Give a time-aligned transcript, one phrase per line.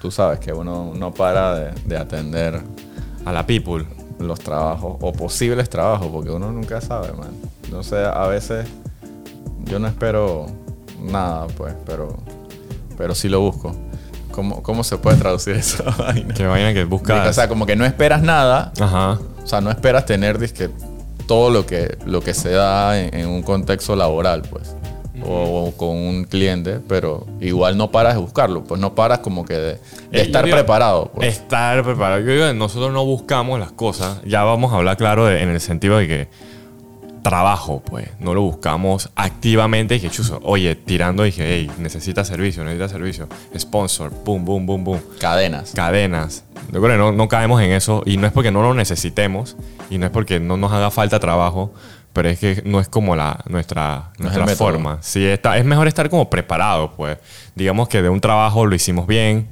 [0.00, 2.60] tú sabes que uno no para de, de atender
[3.24, 3.86] A la people.
[4.18, 7.30] los trabajos o posibles trabajos, porque uno nunca sabe, man.
[7.70, 8.66] No sé, a veces
[9.64, 10.46] yo no espero
[11.02, 12.16] nada, pues, pero,
[12.96, 13.74] pero sí lo busco.
[14.32, 16.32] ¿Cómo, cómo se puede traducir esa vaina?
[16.34, 17.28] Que vaina que buscas.
[17.28, 19.18] O sea, como que no esperas nada, Ajá.
[19.42, 20.70] o sea, no esperas tener dizque,
[21.26, 24.74] todo lo que, lo que se da en, en un contexto laboral, pues.
[25.24, 29.44] O, o con un cliente, pero igual no paras de buscarlo, pues no paras como
[29.44, 29.78] que de, de Eh,
[30.12, 31.10] yo estar digo, preparado.
[31.14, 31.28] Pues.
[31.28, 32.20] Estar preparado.
[32.20, 34.20] Yo digo, que nosotros no buscamos las cosas.
[34.24, 36.28] Ya vamos a hablar claro de- en el sentido de que
[37.22, 38.08] trabajo, pues.
[38.20, 39.96] No lo buscamos activamente.
[39.96, 43.28] Y que chuzo, oye, tirando, dije, hey, necesita servicio, necesita servicio.
[43.58, 45.00] Sponsor, boom, boom, boom, boom.
[45.20, 45.72] Cadenas.
[45.74, 46.44] Cadenas.
[46.72, 48.02] Yo creo que no, no caemos en eso.
[48.06, 49.56] Y no es porque no lo necesitemos.
[49.90, 51.72] Y no es porque no nos haga falta trabajo.
[52.18, 54.98] Pero es que no es como la, nuestra, No nuestra forma.
[55.02, 57.16] Sí, está, es mejor estar como preparado, pues.
[57.54, 59.46] Digamos que de un trabajo lo hicimos bien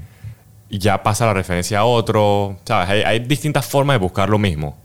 [0.69, 2.57] ya pasa la referencia a otro.
[2.65, 2.88] ¿Sabes?
[2.91, 4.76] Hay, hay distintas formas de buscar lo mismo.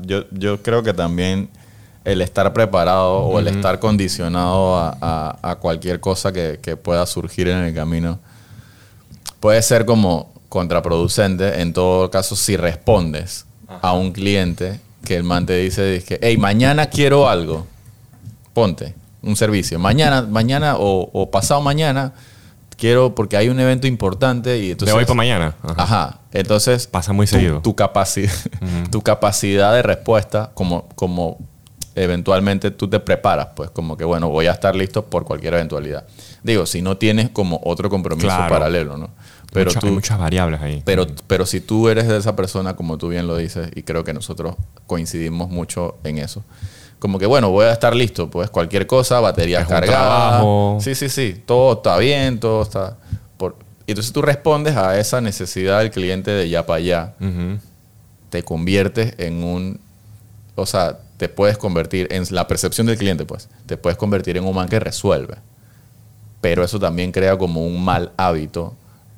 [0.00, 1.48] Yo, yo creo que también
[2.04, 7.06] el estar preparado o el estar condicionado a, a- a cualquier cosa que, que pueda
[7.06, 8.18] surgir en el camino
[9.40, 13.46] puede ser como contraproducente en todo caso si respondes
[13.82, 17.66] a un cliente que el man te dice que, hey, mañana quiero algo,
[18.52, 19.78] ponte un servicio.
[19.78, 22.12] Mañana, mañana o, o pasado mañana
[22.76, 24.94] quiero porque hay un evento importante y entonces...
[24.94, 25.54] de hoy para mañana.
[25.62, 25.82] Ajá.
[25.82, 26.18] Ajá.
[26.32, 26.86] Entonces.
[26.86, 27.60] Pasa muy tu- seguido.
[27.60, 28.32] Tu, capacidad,
[28.90, 31.38] tu capacidad de respuesta, como, como
[31.94, 36.04] eventualmente tú te preparas, pues como que bueno, voy a estar listo por cualquier eventualidad.
[36.42, 38.48] Digo, si no tienes como otro compromiso Claro.
[38.48, 39.10] paralelo, ¿no?
[39.52, 39.86] Pero tú.
[39.86, 40.82] hay muchas variables ahí.
[40.84, 44.04] Pero, pero si tú eres de esa persona, como tú bien lo dices, y creo
[44.04, 44.56] que nosotros
[44.86, 46.44] coincidimos mucho en eso,
[47.00, 50.44] como que bueno, voy a estar listo, pues cualquier cosa, batería Es cargada.
[50.80, 52.98] Sí, sí, sí, todo está bien, todo está...
[53.36, 53.56] Por...
[53.86, 57.14] y Entonces tú respondes a esa necesidad del cliente de ya para allá,
[58.28, 59.80] te conviertes en un...
[60.54, 64.44] O sea, te puedes convertir en la percepción del cliente, pues, te puedes convertir en
[64.44, 65.36] un man que resuelve.
[66.40, 68.74] Pero eso también crea como un mal hábito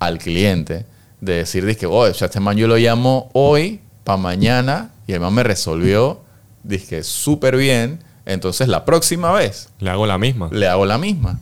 [0.06, 0.86] al cliente
[1.20, 5.20] de decir, oye, o sea, este man yo lo llamo hoy para mañana y el
[5.20, 6.20] man me resolvió,
[6.64, 10.48] dije, súper bien, entonces la próxima vez Le hago la misma.
[10.52, 11.38] le hago la misma.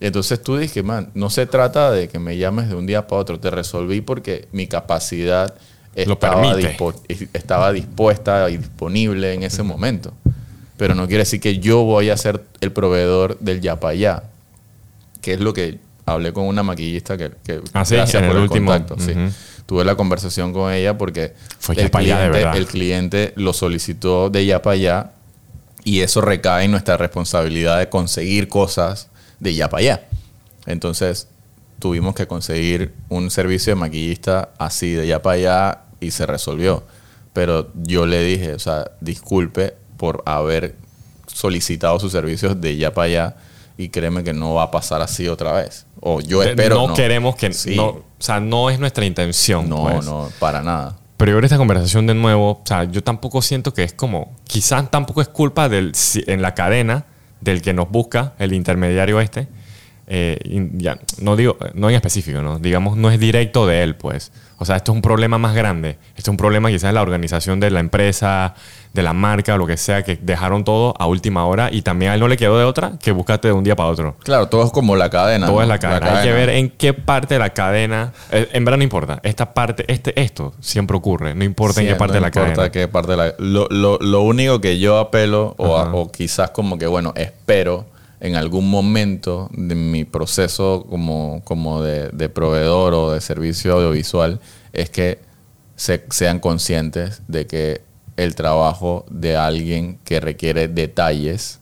[0.00, 3.22] Entonces tú dije, man, no se trata de que me llames de un día para
[3.22, 5.54] otro, te resolví porque mi capacidad
[5.94, 6.54] estaba,
[7.32, 10.12] estaba dispuesta y disponible en ese momento.
[10.76, 14.22] Pero no quiere decir que yo voy a ser el proveedor del ya para allá,
[15.22, 18.38] que es lo que hablé con una maquillista que, que Ah, sí, gracias en por
[18.38, 18.96] el contacto.
[18.98, 19.12] sí.
[19.66, 22.56] Tuve la conversación con ella porque Fue el, pa' allá, de cliente, verdad.
[22.56, 25.10] el cliente lo solicitó de ya para allá
[25.82, 29.08] y eso recae en nuestra responsabilidad de conseguir cosas
[29.40, 30.06] de ya para allá.
[30.66, 31.26] Entonces
[31.80, 36.84] tuvimos que conseguir un servicio de maquillista así de ya para allá y se resolvió.
[37.32, 40.76] Pero yo le dije, o sea, disculpe por haber
[41.26, 43.36] solicitado sus servicios de ya para allá
[43.76, 45.85] y créeme que no va a pasar así otra vez.
[46.00, 46.94] O yo espero no, no.
[46.94, 47.52] queremos que.
[47.52, 47.74] Sí.
[47.76, 49.68] No, o sea, no es nuestra intención.
[49.68, 50.04] No, pues.
[50.06, 50.96] no, para nada.
[51.16, 53.94] Pero yo creo que esta conversación de nuevo, o sea, yo tampoco siento que es
[53.94, 57.06] como, quizás tampoco es culpa del, si- en la cadena
[57.40, 59.48] del que nos busca, el intermediario este.
[60.08, 60.38] Eh,
[60.74, 62.58] ya, no digo, no en específico, ¿no?
[62.58, 64.30] Digamos, no es directo de él, pues.
[64.58, 65.98] O sea, esto es un problema más grande.
[66.16, 68.54] Esto es un problema quizás de la organización de la empresa,
[68.94, 72.14] de la marca, lo que sea, que dejaron todo a última hora y también a
[72.14, 74.16] él no le quedó de otra que buscarte de un día para otro.
[74.24, 75.46] Claro, todo es como la cadena.
[75.46, 75.62] Todo ¿no?
[75.62, 76.18] es la cadena.
[76.20, 78.12] Hay que ver en qué parte de la cadena.
[78.30, 79.20] eh, En verdad no importa.
[79.22, 81.34] Esta parte, este, esto siempre ocurre.
[81.34, 82.70] No importa en qué parte no de la importa cadena.
[82.72, 86.48] qué parte de la lo, lo- lo único que yo apelo, o, a- o quizás
[86.50, 87.84] como que, bueno, espero
[88.26, 94.40] en algún momento de mi proceso como, como de, proveedor o de servicio audiovisual,
[94.72, 95.20] es que
[95.76, 97.82] se- sean conscientes de que
[98.16, 101.60] el trabajo de alguien que requiere detalles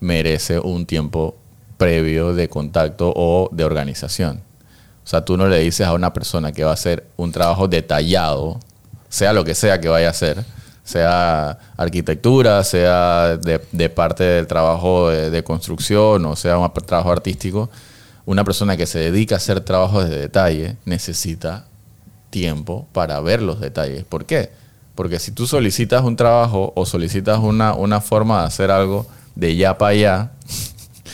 [0.00, 1.36] merece un tiempo
[1.78, 4.42] previo de contacto o de organización.
[5.04, 7.66] O sea, tú no le dices a una persona que va a hacer un trabajo
[7.68, 8.60] detallado,
[9.08, 10.44] sea lo que sea que vaya a hacer,
[10.88, 17.12] sea arquitectura, sea de, de parte del trabajo de, de construcción o sea un trabajo
[17.12, 17.68] artístico,
[18.24, 21.66] una persona que se dedica a hacer trabajos de detalle necesita
[22.30, 24.04] tiempo para ver los detalles.
[24.04, 24.50] ¿Por qué?
[24.94, 29.56] Porque si tú solicitas un trabajo o solicitas una, una forma de hacer algo de
[29.56, 30.30] ya para allá,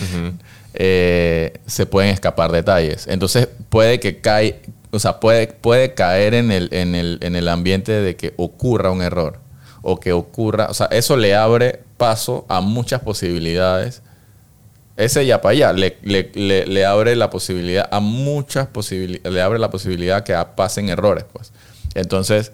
[0.74, 3.08] eh, se pueden escapar detalles.
[3.08, 4.62] Entonces puede que cae,
[4.92, 8.92] o sea, puede, puede caer en el, en, el, en el ambiente de que ocurra
[8.92, 9.43] un error.
[9.86, 14.00] O que ocurra, o sea, eso le abre paso a muchas posibilidades
[14.96, 19.42] ese ya para allá le, le- le- le abre la posibilidad a muchas posibilidades, le
[19.42, 21.52] abre la posibilidad que pasen errores, pues.
[21.96, 22.52] Entonces,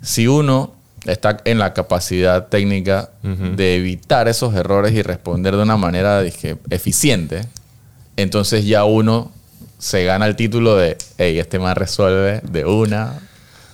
[0.00, 0.72] si uno
[1.04, 3.10] está en la capacidad técnica
[3.56, 7.42] de evitar esos errores y responder de una manera dije, eficiente,
[8.16, 9.30] entonces ya uno
[9.78, 13.18] se gana el título de, hey, este más resuelve de una,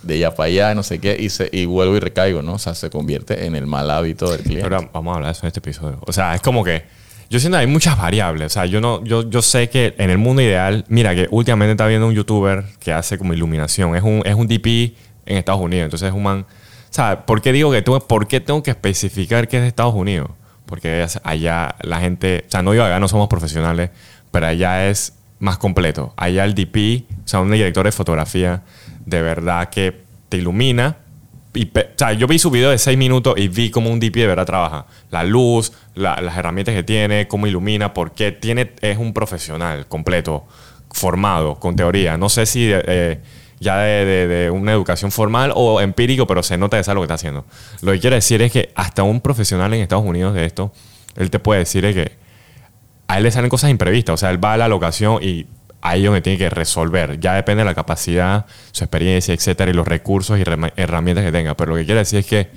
[0.03, 2.55] de ya para allá, no sé qué, y, se, y vuelvo y recaigo, ¿no?
[2.55, 4.69] O sea, se convierte en el mal hábito del cliente.
[4.69, 5.99] Pero vamos a hablar de eso en este episodio.
[6.07, 6.85] O sea, es como que
[7.31, 8.47] yo siento que hay muchas variables.
[8.47, 11.73] O sea, yo no, yo, yo sé que en el mundo ideal, mira que últimamente
[11.73, 13.95] está viendo un youtuber que hace como iluminación.
[13.97, 14.97] Es un, es un DP
[15.27, 15.85] en Estados Unidos.
[15.85, 16.41] Entonces es un man.
[16.41, 19.69] O sea, ¿por qué digo que tú, por qué tengo que especificar que es de
[19.69, 20.31] Estados Unidos?
[20.65, 23.91] Porque allá la gente, o sea, no digo acá no somos profesionales,
[24.31, 26.15] pero allá es más completo.
[26.17, 28.63] Allá el DP, o sea, un director de fotografía,
[29.09, 30.97] de verdad que te ilumina.
[31.55, 34.15] Y, o sea, yo vi su video de 6 minutos y vi cómo un DP
[34.17, 34.87] de verdad trabaja.
[35.11, 40.47] La luz, la- las herramientas que tiene, cómo ilumina, porque tiene, es un profesional completo,
[40.91, 42.17] formado, con teoría.
[42.17, 43.21] No sé si eh,
[43.61, 47.01] ya de, de- de una educación formal o empírico, pero se nota que sabe lo
[47.01, 47.45] que está haciendo.
[47.83, 50.73] Lo que quiero decir es que hasta un profesional en Estados Unidos de esto,
[51.17, 52.13] él te puede decir que
[53.09, 54.15] a él le salen cosas imprevistas.
[54.15, 55.47] O sea, él va a la locación y
[55.81, 57.21] ahí es donde tiene que resolver.
[57.21, 60.43] Ya depende de la capacidad, su experiencia, etcétera, y los recursos y
[60.77, 61.57] herramientas que tenga.
[61.57, 62.51] Pero lo que quiere decir es que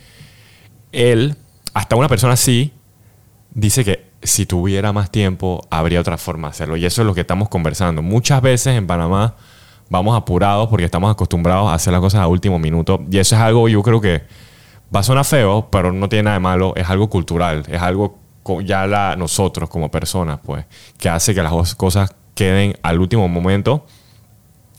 [0.91, 1.35] él,
[1.73, 2.73] hasta una persona así,
[3.53, 6.77] dice que si tuviera más tiempo, habría otra forma de hacerlo.
[6.77, 8.01] Y eso es lo que estamos conversando.
[8.01, 9.35] Muchas veces en Panamá
[9.89, 13.03] vamos apurados porque estamos acostumbrados a hacer las cosas a último minuto.
[13.09, 14.23] Y eso es algo, yo creo que
[14.93, 16.73] va a sonar feo, pero no tiene nada de malo.
[16.75, 17.63] Es algo cultural.
[17.67, 18.19] Es algo
[18.63, 20.65] ya nosotros como personas, pues,
[20.97, 23.85] que hace que las cos- cosas queden al último momento.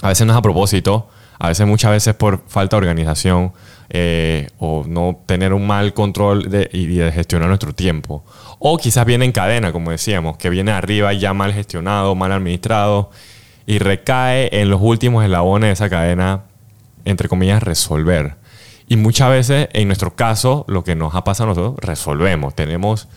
[0.00, 3.53] A veces no es a propósito, a veces muchas veces por falta de organización
[3.88, 8.25] eh, o no tener un mal control de, y de gestionar nuestro tiempo.
[8.59, 13.11] O quizás viene en cadena, como decíamos, que viene arriba ya mal gestionado, mal administrado
[13.64, 16.43] y recae en los últimos eslabones de esa cadena,
[17.05, 18.35] entre comillas, resolver.
[18.88, 22.56] Y muchas veces, en nuestro caso, lo que nos ha pasado a nosotros, resolvemos.
[22.56, 23.09] Tenemos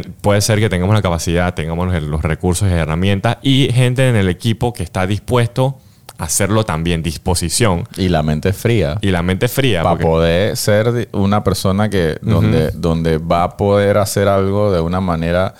[0.00, 4.16] puede ser que tengamos la capacidad, tengamos los, los recursos y herramientas y gente en
[4.16, 5.78] el equipo que está dispuesto
[6.18, 8.98] a hacerlo también, disposición Y la mente fría.
[9.00, 9.82] y la mente fría.
[9.82, 14.80] para porque- poder ser una persona que donde, donde va a poder hacer algo de
[14.80, 15.54] una manera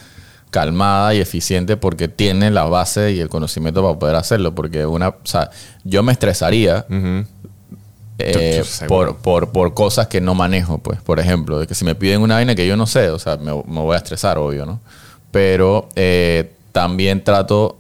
[0.51, 4.55] calmada y eficiente porque tiene la base y el conocimiento para poder hacerlo.
[4.55, 5.51] Porque una, o sea,
[5.83, 6.87] yo me estresaría.
[8.19, 11.01] Eh, por, por, por cosas que no manejo, pues.
[11.01, 13.37] Por ejemplo, de que si me piden una vaina que yo no sé, o sea,
[13.37, 14.81] me, me voy a estresar, obvio, ¿no?
[15.31, 17.77] Pero eh, también trato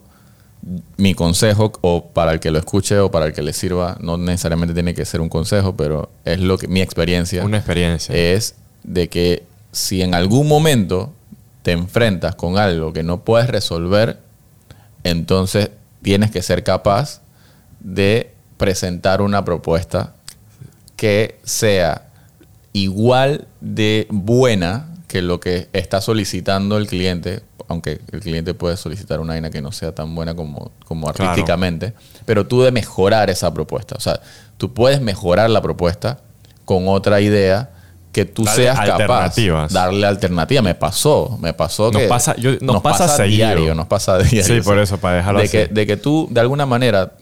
[0.96, 4.16] mi consejo, o para el que lo escuche o para el que le sirva, no
[4.16, 8.14] necesariamente tiene que ser un consejo, pero es lo que mi experiencia Una experiencia.
[8.14, 11.12] es de que si en algún momento
[11.62, 14.18] te enfrentas con algo que no puedes resolver,
[15.02, 15.70] entonces
[16.02, 17.20] tienes que ser capaz
[17.80, 20.14] de presentar una propuesta
[21.04, 22.06] que sea
[22.72, 29.20] igual de buena que lo que está solicitando el cliente, aunque el cliente puede solicitar
[29.20, 31.30] una vaina que no sea tan buena como, como Claro.
[31.30, 31.92] artísticamente,
[32.24, 33.96] pero tú de mejorar esa propuesta.
[33.96, 34.18] O sea,
[34.56, 36.20] tú puedes mejorar la propuesta
[36.64, 37.68] con otra idea
[38.10, 39.72] que tú Darle seas capaz alternativas.
[39.74, 40.62] darle alternativa.
[40.62, 43.36] Me pasó, me pasó Nos que pasa- yo- nos pasa a seguido.
[43.48, 44.42] diario, nos pasa diario.
[44.54, 45.52] Sí, por eso, para dejarlo de así.
[45.58, 47.12] que, de que tú, de alguna manera,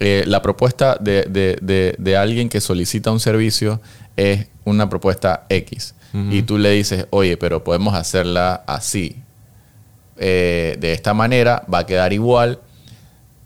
[0.00, 3.80] eh, la propuesta de, de- de- de alguien que solicita un servicio
[4.16, 5.94] es una propuesta X.
[6.32, 9.16] Y tú le dices, oye, pero podemos hacerla así.
[10.16, 12.58] Eh, de esta manera, va a quedar igual.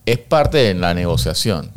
[0.06, 1.70] Es parte de la negociación.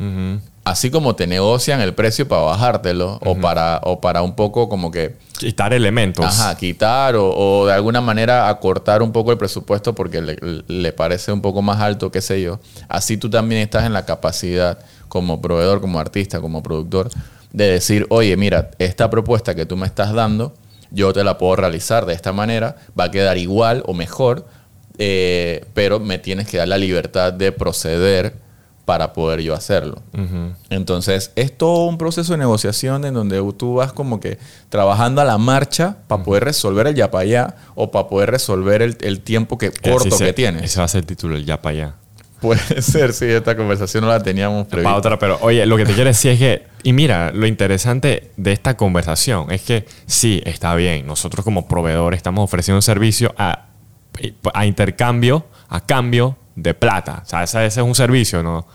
[0.64, 4.90] Así como te negocian el precio para bajártelo o, para, o para un poco como
[4.90, 6.26] que Quitar elementos.
[6.26, 10.36] Ajá, quitar o, o de alguna manera acortar un poco el presupuesto porque le,
[10.66, 12.58] le parece un poco más alto, qué sé yo.
[12.88, 17.10] Así tú también estás en la capacidad como proveedor, como artista, como productor,
[17.52, 20.54] de decir, oye, mira, esta propuesta que tú me estás dando,
[20.90, 24.44] yo te la puedo realizar de esta manera, va a quedar igual o mejor,
[24.98, 28.34] eh, pero me tienes que dar la libertad de proceder
[28.88, 30.00] para poder yo hacerlo.
[30.70, 34.38] Entonces, es todo un proceso de negociación en donde tú vas como que
[34.70, 38.80] trabajando a la marcha para poder resolver el ya para allá o para poder resolver
[38.80, 40.62] el, el tiempo que, corto se- que tienes.
[40.62, 41.94] Ese va a ser el título, el ya para allá.
[42.40, 44.96] Puede ser, sí, esta conversación no la teníamos Para prevista.
[44.96, 48.52] otra, pero oye, lo que te quiero decir es que, y mira, lo interesante de
[48.52, 53.66] esta conversación es que sí, está bien, nosotros como proveedores estamos ofreciendo un servicio a,
[54.54, 57.22] a intercambio, a cambio de plata.
[57.24, 58.66] O sea, ese, es un servicio, ¿no?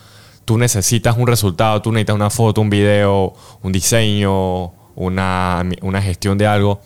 [0.45, 6.37] Tú necesitas un resultado, tú necesitas una foto, un video, un diseño, una, una gestión
[6.37, 6.81] de algo.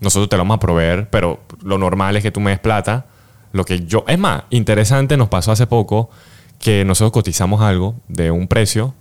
[0.00, 3.06] Nosotros te lo vamos a proveer, pero lo normal es que tú me des plata
[3.52, 4.04] lo que yo...
[4.08, 6.10] Es más, interesante, nos pasó hace poco
[6.58, 8.94] que nosotros cotizamos algo de un precio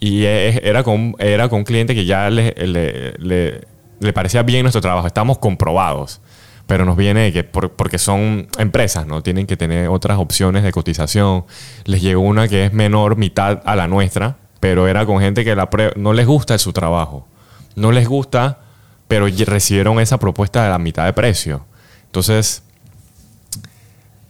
[0.00, 3.66] y e- era con, era con un cliente que ya le, le- le-
[3.98, 5.06] le parecía bien nuestro trabajo.
[5.06, 6.20] Estamos comprobados.
[6.66, 9.22] Pero nos viene que por- porque son empresas, ¿no?
[9.22, 11.44] Tienen que tener otras opciones de cotización.
[11.84, 15.54] Les llegó una que es menor, mitad a la nuestra, pero era con gente que
[15.54, 17.28] la no les gusta su trabajo.
[17.76, 18.58] No les gusta,
[19.06, 21.64] pero recibieron esa propuesta de la mitad de precio.
[22.06, 22.62] Entonces,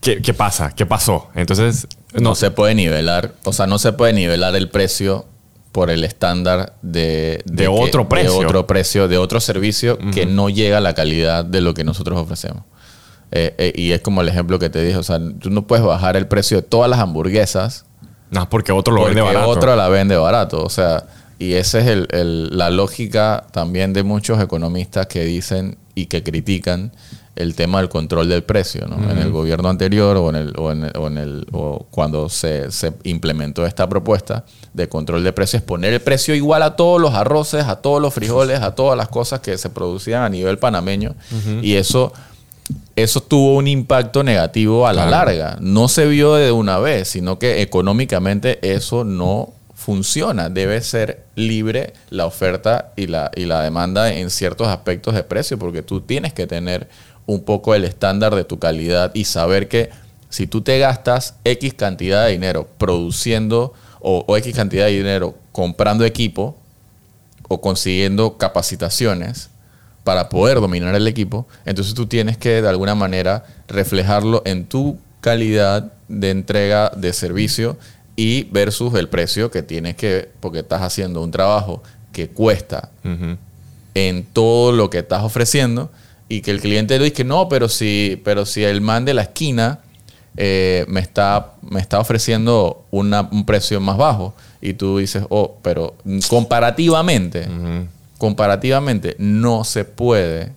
[0.00, 0.73] ¿qué, qué pasa?
[0.75, 1.31] ¿Qué pasó?
[1.35, 5.26] Entonces, No se puede nivelar, o sea, no se puede nivelar el precio
[5.76, 8.38] por el estándar de, De que- otro precio.
[8.40, 11.85] De otro precio, de otro servicio que no llega a la calidad de lo que
[11.85, 12.62] nosotros ofrecemos.
[13.30, 15.85] Eh, eh, y es como el ejemplo que te dije, o sea, tú no puedes
[15.85, 17.85] bajar el precio de todas las hamburguesas
[18.30, 19.50] no, porque otro lo porque vende barato.
[19.50, 20.64] otro la vende barato.
[20.64, 21.04] O sea,
[21.38, 26.23] y esa es el- el- la lógica también de muchos economistas que dicen y que
[26.23, 26.90] critican
[27.37, 28.97] el tema del control del precio, ¿no?
[29.11, 32.28] En el gobierno anterior o en el, o en el- o en el- o cuando
[32.28, 37.00] se, se implementó esta propuesta de control de precios, poner el precio igual a todos
[37.00, 40.59] los arroces, a todos los frijoles, a todas las cosas que se producían a nivel
[40.59, 41.14] panameño.
[41.62, 42.12] Y eso
[42.97, 45.26] eso tuvo un impacto negativo a la Claro.
[45.31, 45.57] larga.
[45.61, 50.49] No se vio de una vez, sino que económicamente eso no funciona.
[50.49, 55.59] Debe ser libre la oferta y la, y la demanda en ciertos aspectos de precio,
[55.59, 56.88] porque tú tienes que tener
[57.26, 59.90] un poco el estándar de tu calidad y saber que
[60.30, 65.35] si tú te gastas X cantidad de dinero produciendo o, o X cantidad de dinero
[65.52, 66.56] comprando equipo
[67.49, 69.50] o consiguiendo capacitaciones,
[70.06, 74.99] para poder dominar el equipo, entonces tú tienes que de alguna manera reflejarlo en tu
[75.21, 77.76] calidad de entrega de servicio
[78.14, 82.90] y versus el precio que tienes que, porque estás haciendo un trabajo que cuesta
[83.95, 85.90] en todo lo que estás ofreciendo
[86.28, 89.14] y que el cliente le dice que no, pero si, pero si el man de
[89.14, 89.80] la esquina
[90.37, 95.56] eh, me, está, me está ofreciendo una- un precio más bajo y tú dices, oh,
[95.62, 95.95] pero
[96.28, 97.47] comparativamente,
[98.18, 100.52] comparativamente no se puede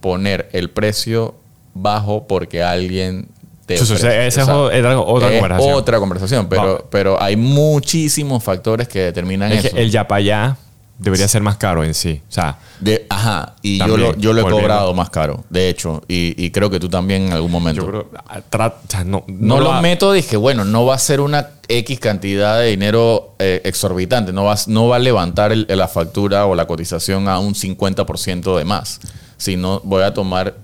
[0.00, 1.34] poner el precio
[1.74, 3.28] bajo porque alguien
[3.66, 4.26] te ofrece.
[4.26, 5.74] esa O sea, es otra- otra es conversación.
[5.74, 9.74] otra conversación, pero, pero hay muchísimos factores que determinan Es eso.
[9.76, 10.56] que el ya para allá
[11.02, 12.20] debería ser más caro en sí.
[12.28, 16.02] O sea, De, ajá, y yo lo, yo lo he cobrado más caro, de hecho,
[16.08, 17.82] y, y creo que tú también en algún momento.
[17.82, 18.10] yo creo.
[18.28, 21.20] ah, tra- o sea, no, no lo lo meto, dije, bueno, no va a ser
[21.20, 25.88] una X cantidad de dinero eh, exorbitante, no va, no va a levantar el- la
[25.88, 29.00] factura o la cotización a un 50% de más,
[29.36, 30.54] sino voy a tomar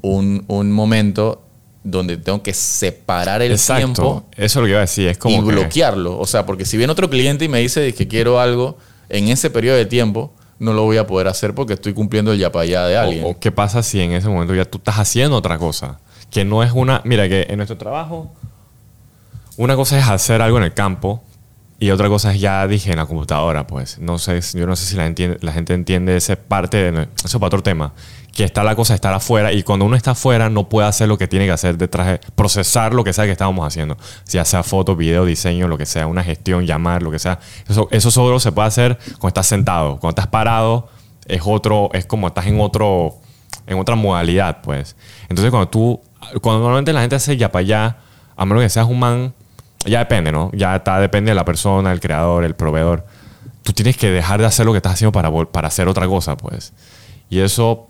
[0.00, 1.42] un, un momento
[1.84, 3.78] donde tengo que separar el Exacto.
[3.84, 5.08] tiempo Eso es lo que iba a decir.
[5.08, 5.34] Es como.
[5.36, 6.18] y que- bloquearlo.
[6.18, 8.76] O sea, porque si viene otro cliente y me dice que quiero algo
[9.08, 12.38] en ese periodo de tiempo, no lo voy a poder hacer porque estoy cumpliendo el
[12.38, 13.24] ya para allá de alguien.
[13.24, 16.00] O, o qué pasa si en ese momento ya tú estás haciendo otra cosa?
[16.30, 17.00] Que no es una.
[17.04, 18.32] Mira, que en nuestro trabajo,
[19.56, 21.22] una cosa es hacer algo en el campo
[21.80, 23.98] y otra cosa es ya dije en la computadora, pues.
[23.98, 27.02] No sé, yo no sé si la, entiende- la gente entiende esa parte de.
[27.02, 27.92] Eso es para otro tema.
[28.38, 31.18] Que está la cosa estar afuera y cuando uno está afuera no puede hacer lo
[31.18, 32.20] que tiene que hacer detrás de.
[32.36, 33.96] procesar lo que sea que estábamos haciendo.
[34.28, 37.40] Ya sea foto, video, diseño, lo que sea, una gestión, llamar, lo que sea.
[37.68, 39.98] Eso, eso solo se puede hacer cuando estás sentado.
[39.98, 40.88] Cuando estás parado
[41.26, 41.90] es otro.
[41.92, 43.16] Es como estás en otro
[43.66, 44.94] en otra modalidad, pues.
[45.28, 46.00] Entonces, cuando tú,
[46.40, 47.96] cuando normalmente la gente hace ya para allá,
[48.36, 49.34] a menos que seas un man,
[49.84, 50.52] ya depende, ¿no?
[50.54, 53.04] Ya está, depende de la persona, el creador, el proveedor.
[53.64, 56.36] Tú tienes que dejar de hacer lo que estás haciendo para, para hacer otra cosa,
[56.36, 56.72] pues.
[57.28, 57.88] Y eso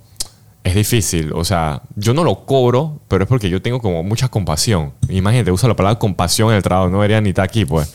[0.69, 1.33] es difícil.
[1.35, 4.93] O sea, yo no lo cobro, pero es porque yo tengo como mucha compasión.
[5.09, 7.93] Imagínate, uso la palabra compasión en el trabajo, no debería ni estar aquí, pues.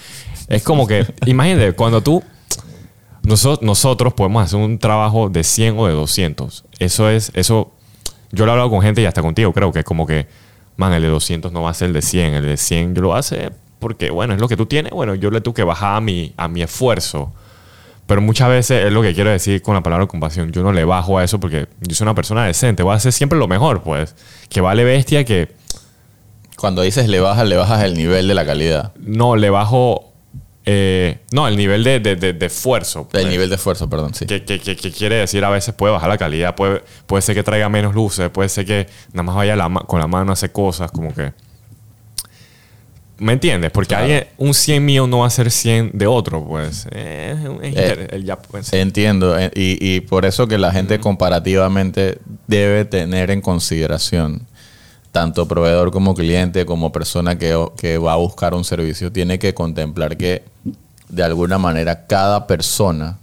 [0.48, 2.24] Es como que, imagínate, cuando tú
[3.24, 6.66] nosotros, nosotros podemos hacer un trabajo de 100 o de 200.
[6.80, 7.72] Eso es, eso,
[8.32, 10.28] yo lo he hablado con gente y hasta contigo, creo que es como que,
[10.76, 13.02] man, el de 200 no va a ser el de 100, el de 100 yo
[13.02, 15.98] lo hace porque, bueno, es lo que tú tienes, bueno, yo le tengo que bajar
[15.98, 17.34] a mi, a mi esfuerzo.
[18.06, 20.52] Pero muchas veces es lo que quiero decir con la palabra compasión.
[20.52, 22.84] Yo no le bajo a eso porque yo soy una persona decente.
[22.84, 24.16] Voy a hacer siempre lo mejor, pues.
[24.50, 25.50] Que vale bestia que
[26.58, 30.10] Cuando dices le bajas, le bajas el nivel de la calidad, no le bajo.
[30.66, 33.08] eh, no, el nivel de, de- de- de esfuerzo.
[33.10, 33.24] pues.
[33.24, 34.26] el nivel de esfuerzo, perdón, sí.
[34.26, 37.36] que, que- que- que quiere decir a veces puede bajar la calidad, puede, puede ser
[37.36, 40.34] que traiga menos luces, puede ser que nada más vaya la con la mano a
[40.34, 41.34] hacer cosas, como que...
[43.24, 43.72] ¿Me entiendes?
[43.72, 44.04] Porque Claro.
[44.04, 46.88] alguien- un 100 mío no va a ser 100 de otro, pues.
[46.92, 51.00] Eh, es Eh, el ya, pues, Entiendo, eh, y, y por eso que la gente
[51.00, 54.42] comparativamente debe tener en consideración,
[55.12, 59.54] tanto proveedor como cliente, como persona que, que va a buscar un servicio, tiene que
[59.54, 60.44] contemplar que
[61.10, 63.20] de alguna manera cada persona,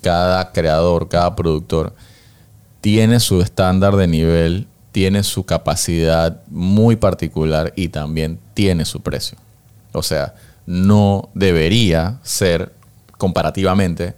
[0.00, 1.94] cada creador, cada productor,
[2.80, 9.38] tiene su estándar de nivel tiene su capacidad muy particular y también tiene su precio.
[9.92, 10.34] O sea,
[10.66, 12.72] no debería ser
[13.18, 14.14] comparativamente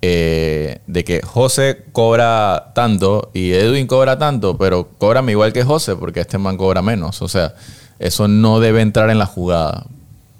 [0.00, 5.96] eh, de que José cobra tanto y Edwin cobra tanto, pero cóbrame igual que José
[5.96, 7.20] porque este man cobra menos.
[7.22, 7.54] O sea,
[7.98, 9.86] eso no debe entrar en la jugada.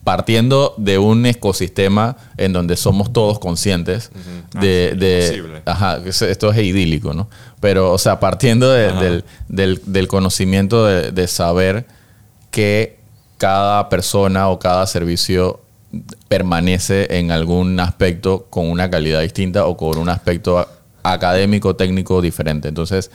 [0.05, 4.11] Partiendo de un ecosistema en donde somos todos conscientes
[4.59, 5.63] de, Ah, de-.
[5.67, 7.29] Ajá, esto es idílico, ¿no?
[7.61, 9.01] Pero, o sea, partiendo de- Ajá.
[9.03, 11.85] del, del- del conocimiento de, de saber
[12.51, 12.98] que
[13.39, 15.61] cada persona o cada servicio
[16.29, 20.67] permanece en algún aspecto con una calidad distinta o con un aspecto
[21.03, 22.69] académico, técnico diferente.
[22.69, 23.11] Entonces,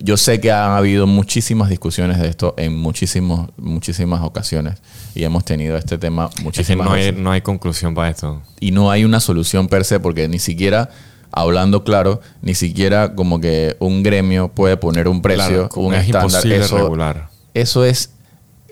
[0.00, 4.80] yo sé que han habido muchísimas discusiones de esto en muchísimos, muchísimas ocasiones
[5.14, 8.40] y hemos tenido este tema Es que muchísimas no hay, no hay conclusión para esto.
[8.60, 10.90] y no hay una solución per se porque ni siquiera
[11.32, 16.06] hablando claro ni siquiera como que un gremio puede poner un precio Claro, un es
[16.06, 17.28] estándar eso, regular.
[17.54, 18.10] eso es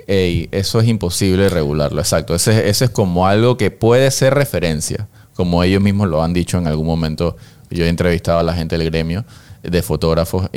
[0.07, 2.01] ey, eso es imposible regularlo.
[2.01, 6.33] Exacto ese, ese es como algo que puede ser referencia como ellos mismos lo han
[6.33, 7.37] dicho en algún momento.
[7.71, 9.25] Yo he entrevistado a la gente del gremio
[9.63, 10.49] de fotógrafos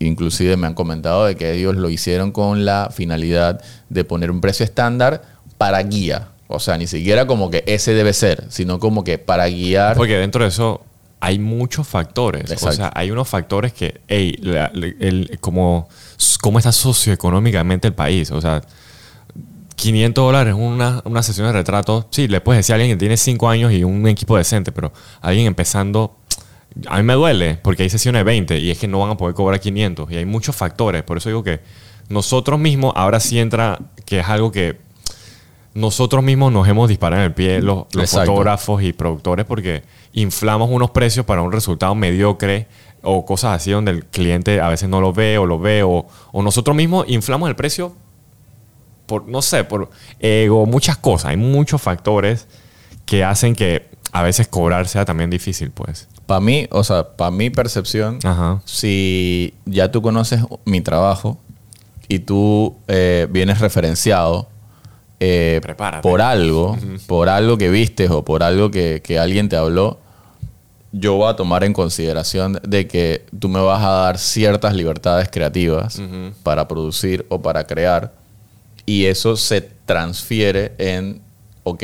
[0.00, 4.40] inclusive me han comentado de que ellos lo hicieron con la finalidad de poner un
[4.40, 5.22] precio estándar
[5.56, 6.28] para guía.
[6.48, 9.96] O sea ni siquiera como que ese debe ser sino como que para guiar.
[9.96, 10.82] Porque dentro de eso
[11.20, 12.50] hay muchos factores.
[12.50, 15.88] O sea, hay unos factores que, hey, la- la- el- como,
[16.40, 18.30] cómo está socioeconómicamente el país.
[18.30, 18.62] O sea,
[19.78, 22.08] 500 dólares una, una sesión de retrato.
[22.10, 24.92] Sí, le puedes decir a alguien que tiene 5 años y un equipo decente, pero
[25.20, 26.16] alguien empezando.
[26.88, 29.16] A mí me duele porque hay sesiones de 20 y es que no van a
[29.16, 31.04] poder cobrar 500 y hay muchos factores.
[31.04, 31.60] Por eso digo que
[32.08, 34.80] nosotros mismos, ahora sí entra, que es algo que
[35.74, 40.90] nosotros mismos nos hemos disparado en el pie, los, fotógrafos y productores, porque inflamos unos
[40.90, 42.66] precios para un resultado mediocre
[43.02, 46.08] o cosas así donde el cliente a veces no lo ve o lo ve, o,
[46.32, 47.94] o nosotros mismos inflamos el precio
[49.08, 51.30] por, no sé, por ego, muchas cosas.
[51.30, 52.46] Hay muchos factores
[53.06, 56.06] que hacen que a veces cobrar sea también difícil, pues.
[56.26, 58.60] Para mí, o sea, para mi percepción, Ajá.
[58.66, 61.38] si ya tú conoces mi trabajo
[62.06, 64.48] y tú eh, vienes referenciado
[65.20, 65.60] eh,
[66.02, 69.98] por algo, por algo que vistes o por algo que, que alguien te habló,
[70.92, 75.28] yo voy a tomar en consideración de que tú me vas a dar ciertas libertades
[75.30, 76.00] creativas
[76.42, 78.12] para producir o para crear
[78.88, 81.20] y eso se transfiere en,
[81.62, 81.82] ok,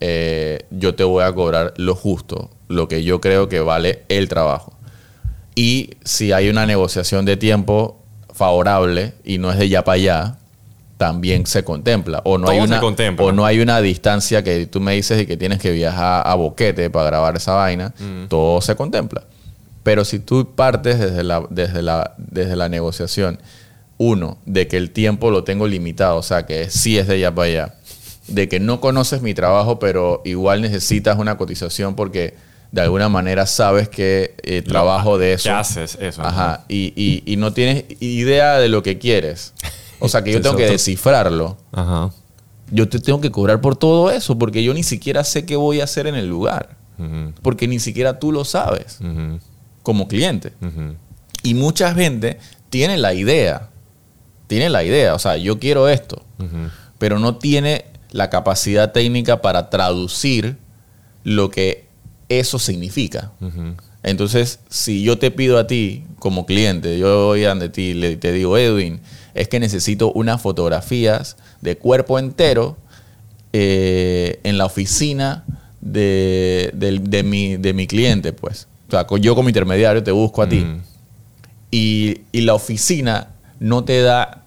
[0.00, 4.28] eh, yo te voy a cobrar lo justo, lo que yo creo que vale el
[4.28, 4.74] trabajo.
[5.54, 7.98] Y si hay una negociación de tiempo
[8.30, 10.36] favorable y no es de ya para allá,
[10.98, 12.20] también se contempla.
[12.26, 13.24] O no, Todo hay se una, contempla.
[13.24, 16.34] o no hay una distancia que tú me dices y que tienes que viajar a
[16.34, 17.94] Boquete para grabar esa vaina.
[18.28, 19.24] Todo se contempla.
[19.82, 23.38] Pero si tú partes desde la, desde la, desde la negociación,
[23.98, 27.34] uno, de que el tiempo lo tengo limitado, o sea, que sí es de allá
[27.34, 27.74] para allá,
[28.28, 32.34] de que no conoces mi trabajo, pero igual necesitas una cotización porque
[32.72, 35.44] de alguna manera sabes que eh, trabajo de eso.
[35.48, 36.22] ¿Qué haces eso?
[36.22, 39.52] Ajá, y, y- y no tienes idea de lo que quieres.
[40.00, 41.56] O sea, que yo tengo que descifrarlo.
[41.70, 42.10] Ajá.
[42.72, 45.80] Yo te tengo que cobrar por todo eso porque yo ni siquiera sé qué voy
[45.80, 46.76] a hacer en el lugar.
[47.42, 48.98] Porque ni siquiera tú lo sabes
[49.82, 50.52] como cliente.
[51.42, 52.38] Y mucha gente
[52.70, 53.68] tiene la idea.
[54.46, 55.14] Tiene la idea.
[55.14, 56.22] O sea, yo quiero esto.
[56.98, 60.56] Pero no tiene la capacidad técnica para traducir
[61.24, 61.86] lo que
[62.28, 63.32] eso significa.
[64.02, 68.16] Entonces, si yo te pido a ti como cliente, yo voy ante ti y le-
[68.16, 69.00] te digo, Edwin,
[69.34, 72.76] es que necesito unas fotografías de cuerpo entero
[73.52, 75.44] eh, en la oficina
[75.80, 78.68] de, de mi, de mi cliente, pues.
[78.88, 80.64] O sea, yo como intermediario te busco a ti.
[81.70, 83.28] Y, y la oficina
[83.64, 84.42] no te da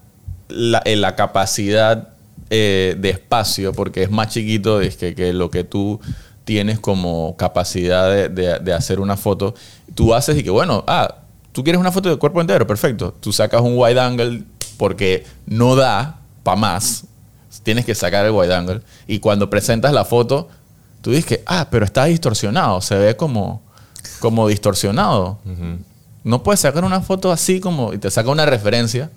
[0.48, 2.08] la, eh, capacidad
[2.50, 6.00] eh, de espacio porque es más chiquito que, que lo que tú
[6.44, 9.54] tienes como capacidad de, de- de hacer una foto.
[9.94, 11.16] Tú haces y que, bueno, ah,
[11.52, 13.12] tú quieres una foto de cuerpo entero, perfecto.
[13.20, 14.44] Tú sacas un wide angle
[14.78, 17.04] porque no da para más.
[17.64, 18.80] Tienes que sacar el wide angle.
[19.06, 20.48] Y cuando presentas la foto,
[21.02, 23.60] tú dices que, ah, pero está distorsionado, se ve como,
[24.20, 25.38] como distorsionado.
[26.28, 29.10] No puedes sacar una foto así como y te saca una referencia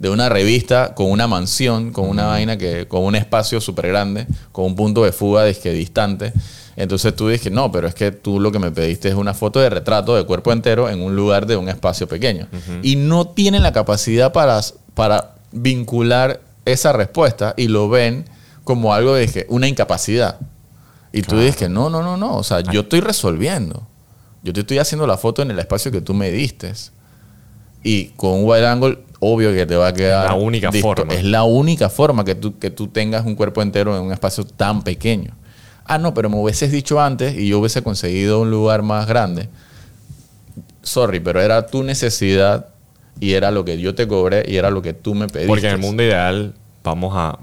[0.00, 4.26] de una revista con una mansión, con una vaina que con un espacio súper grande,
[4.50, 6.32] con un punto de fuga distante.
[6.74, 9.60] Entonces tú dices, no, pero es que tú lo que me pediste es una foto
[9.60, 12.48] de retrato de cuerpo entero en un lugar de un espacio pequeño.
[12.82, 14.60] Y no tienen la capacidad para,
[14.94, 18.24] para vincular esa respuesta y lo ven
[18.64, 20.40] como algo de que una incapacidad.
[21.12, 22.36] Y tú dices que no, no, no, no.
[22.36, 23.86] O sea, yo estoy resolviendo.
[24.46, 26.72] Yo te estoy haciendo la foto en el espacio que tú me diste.
[27.82, 30.26] Y con un wide angle obvio que te va a quedar.
[30.26, 31.14] la única forma.
[31.14, 34.44] Es la única forma que tú, que tú tengas un cuerpo entero en un espacio
[34.44, 35.34] tan pequeño.
[35.84, 39.48] Ah, no, pero me hubieses dicho antes y yo hubiese conseguido un lugar más grande.
[40.82, 42.68] Sorry, pero era tu necesidad
[43.18, 45.48] y era lo que yo te cobré y era lo que tú me pediste.
[45.48, 46.54] Porque en el mundo ideal,
[46.84, 47.40] vamos a.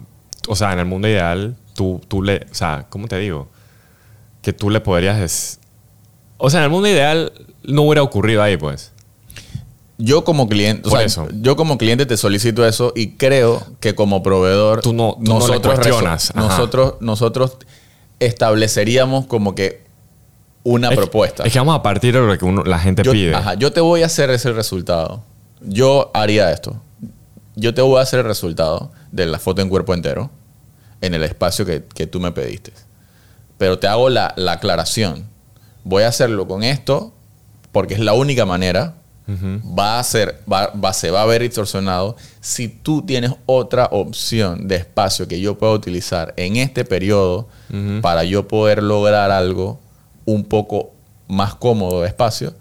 [0.47, 2.45] O sea, en el mundo ideal, tú, tú le.
[2.49, 3.49] O sea, ¿cómo te digo?
[4.41, 5.59] Que tú le podrías.
[6.37, 7.31] O sea, en el mundo ideal
[7.63, 8.91] no hubiera ocurrido ahí, pues.
[9.97, 11.27] Yo como cliente, o Por sea, eso.
[11.41, 15.39] yo como cliente te solicito eso y creo que como proveedor Tú no- tú no
[15.47, 17.57] le nosotros nosotros nosotros
[18.19, 19.83] estableceríamos como que
[20.63, 21.43] una Es- propuesta.
[21.43, 23.35] Es que vamos a partir de lo que uno- la gente yo, pide.
[23.35, 25.23] ajá, yo te voy a hacer ese resultado.
[25.61, 26.81] Yo haría esto.
[27.55, 30.31] Yo te voy a hacer el resultado de la foto en cuerpo entero
[31.01, 32.73] en el espacio que, que tú me pediste.
[33.57, 35.25] Pero te hago la, la aclaración.
[35.83, 37.13] Voy a hacerlo con esto
[37.71, 38.95] porque es la única manera.
[39.25, 44.67] Va a ser, va, va- se va a ver distorsionado si tú tienes otra opción
[44.67, 47.47] de espacio que yo pueda utilizar en este periodo
[48.01, 49.79] para yo poder lograr algo
[50.25, 50.91] un poco
[51.29, 52.53] más cómodo de espacio.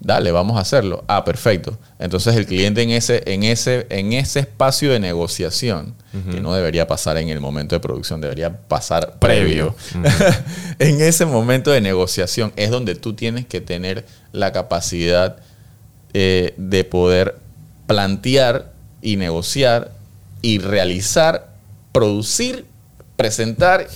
[0.00, 1.04] Dale, vamos a hacerlo.
[1.08, 1.76] Ah, perfecto.
[1.98, 5.94] Entonces el cliente en ese, en ese, en ese espacio de negociación,
[6.30, 9.74] que no debería pasar en el momento de producción, debería pasar previo.
[10.78, 15.36] en ese momento de negociación es donde tú tienes que tener la capacidad
[16.14, 17.38] eh, de poder
[17.86, 19.92] plantear y negociar
[20.42, 21.54] y realizar,
[21.92, 22.66] producir,
[23.16, 23.86] presentar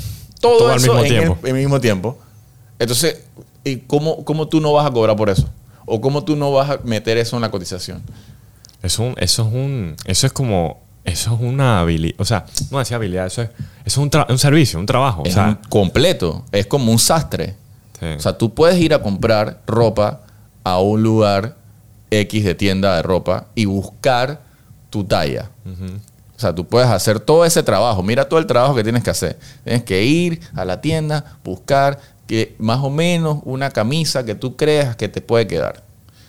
[0.40, 1.38] todo, Todo al eso mismo en tiempo.
[1.42, 2.18] en el mismo tiempo.
[2.78, 3.22] Entonces,
[3.64, 5.48] ¿y cómo, cómo tú no vas a cobrar por eso?
[5.94, 8.02] ¿O cómo tú no vas a meter eso en la cotización?
[8.82, 9.96] Eso, es un- eso es un.
[10.04, 10.80] Eso es como.
[11.04, 12.14] Eso es una habilidad.
[12.18, 13.50] O sea, no decía habilidad, eso es,
[13.84, 15.22] eso es un, un servicio, un trabajo.
[15.22, 17.56] O Es sea, un completo, es como un sastre.
[17.98, 18.06] sí.
[18.16, 20.20] O sea, tú puedes ir a comprar ropa
[20.64, 21.56] a un lugar
[22.10, 24.42] X de tienda de ropa y buscar
[24.90, 25.50] tu talla.
[26.36, 28.02] O sea, tú puedes hacer todo ese trabajo.
[28.02, 29.38] Mira todo el trabajo que tienes que hacer.
[29.64, 31.98] Tienes que ir a la tienda, buscar
[32.32, 35.82] que más o menos una camisa que tú creas que te puede quedar.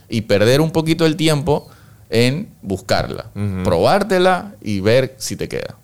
[0.09, 1.69] Y perder un poquito el tiempo
[2.09, 3.27] en buscarla,
[3.63, 5.77] probártela y ver si te queda.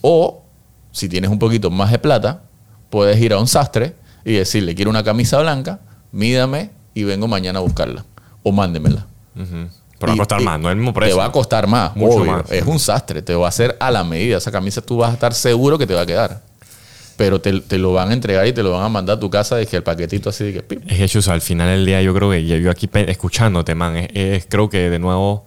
[0.00, 0.44] O,
[0.92, 2.42] si tienes un poquito más de plata,
[2.88, 5.80] puedes ir a un sastre y decirle, quiero una camisa blanca,
[6.12, 8.04] mídame y vengo mañana a buscarla.
[8.44, 9.08] O mándemela.
[9.98, 11.16] Pero va a costar y más, no es el mismo precio.
[11.16, 12.30] Te va a costar más, Mucho obvio.
[12.30, 12.52] más.
[12.52, 14.36] Es un sastre, te va a hacer a la medida.
[14.36, 16.42] Esa camisa tú vas a estar seguro que te va a quedar.
[17.16, 19.30] Pero te, te lo van a entregar y te lo van a mandar a tu
[19.30, 20.82] casa de que el paquetito así de que pip.
[20.90, 24.46] Es que, al final del día yo creo que yo aquí escuchándote, man, es, es-
[24.48, 25.44] creo que de nuevo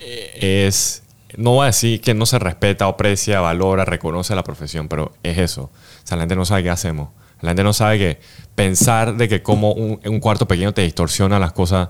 [0.00, 1.02] eh, es...
[1.36, 5.38] No voy a decir que no se respeta, aprecia, valora, reconoce la profesión, pero es
[5.38, 5.62] eso.
[5.62, 5.70] O
[6.06, 7.08] sea, la gente no sabe qué hacemos.
[7.40, 8.20] La gente no sabe que
[8.54, 11.88] pensar de que como un, un cuarto pequeño te distorsiona las cosas.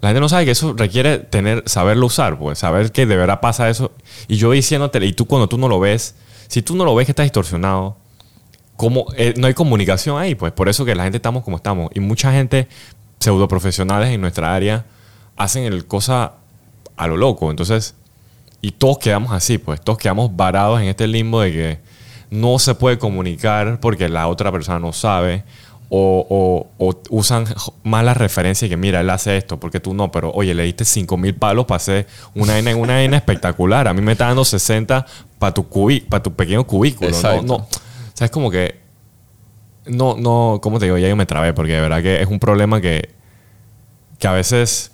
[0.00, 3.40] La gente no sabe que eso requiere tener, saberlo usar, pues, saber que de verdad
[3.40, 3.92] pasa eso.
[4.26, 6.14] Y yo diciéndote, y tú cuando tú no lo ves,
[6.48, 7.98] si tú no lo ves que está distorsionado,
[8.76, 9.06] como
[9.36, 11.90] no hay comunicación ahí, pues por eso que la gente estamos como estamos.
[11.94, 12.68] Y mucha gente
[13.20, 14.84] pseudo profesionales en nuestra área
[15.36, 16.32] hacen el cosa
[16.96, 17.50] a lo loco.
[17.50, 17.94] Entonces,
[18.60, 21.78] y todos quedamos así, pues todos quedamos varados en este limbo de que
[22.30, 25.44] no se puede comunicar porque la otra persona no sabe.
[25.94, 26.26] O,
[26.78, 27.44] o- o usan
[27.82, 31.18] malas referencias que mira, él hace esto, porque tú no, pero oye, le diste 5
[31.18, 33.86] mil palos para hacer una N, una N espectacular.
[33.88, 35.04] A mí me está dando 60
[35.38, 35.68] para tu,
[36.08, 37.10] pa' tu pequeño cubículo.
[37.42, 37.66] No, no,
[38.22, 38.80] sea, es como que.
[39.86, 40.96] No, no, ¿cómo te digo?
[40.98, 43.10] Ya yo me trabé, porque de verdad que es un problema que.
[44.18, 44.92] que a veces.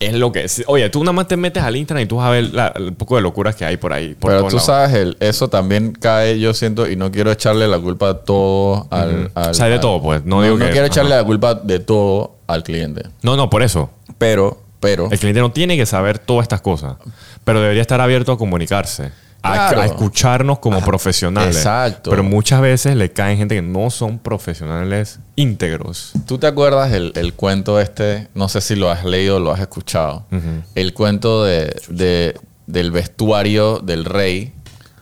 [0.00, 0.46] Es lo que.
[0.48, 2.68] si- Oye, tú nada más te metes al internet y tú vas a ver la-
[2.76, 4.14] el poco de locuras que hay por ahí.
[4.14, 7.80] Por Pero tú sabes, el- eso también cae, yo siento, y no quiero echarle la
[7.80, 10.24] culpa a todo al, al- O sea, hay de todo, pues.
[10.24, 11.22] No digo que- quiero echarle ajá.
[11.22, 13.02] la culpa de todo al cliente.
[13.22, 13.90] No, no, por eso.
[14.18, 16.94] Pero, pero, El cliente no tiene que saber todas estas cosas.
[17.44, 19.10] Pero debería estar abierto a comunicarse.
[19.48, 19.80] A, Claro.
[19.82, 21.56] a escucharnos como profesionales.
[21.56, 22.10] exacto.
[22.10, 26.12] Pero muchas veces le caen gente que no son profesionales íntegros.
[26.26, 28.28] ¿tú te acuerdas el, el cuento este?
[28.34, 30.24] No sé si lo has leído o lo has escuchado.
[30.74, 34.52] El cuento de, de- del vestuario del rey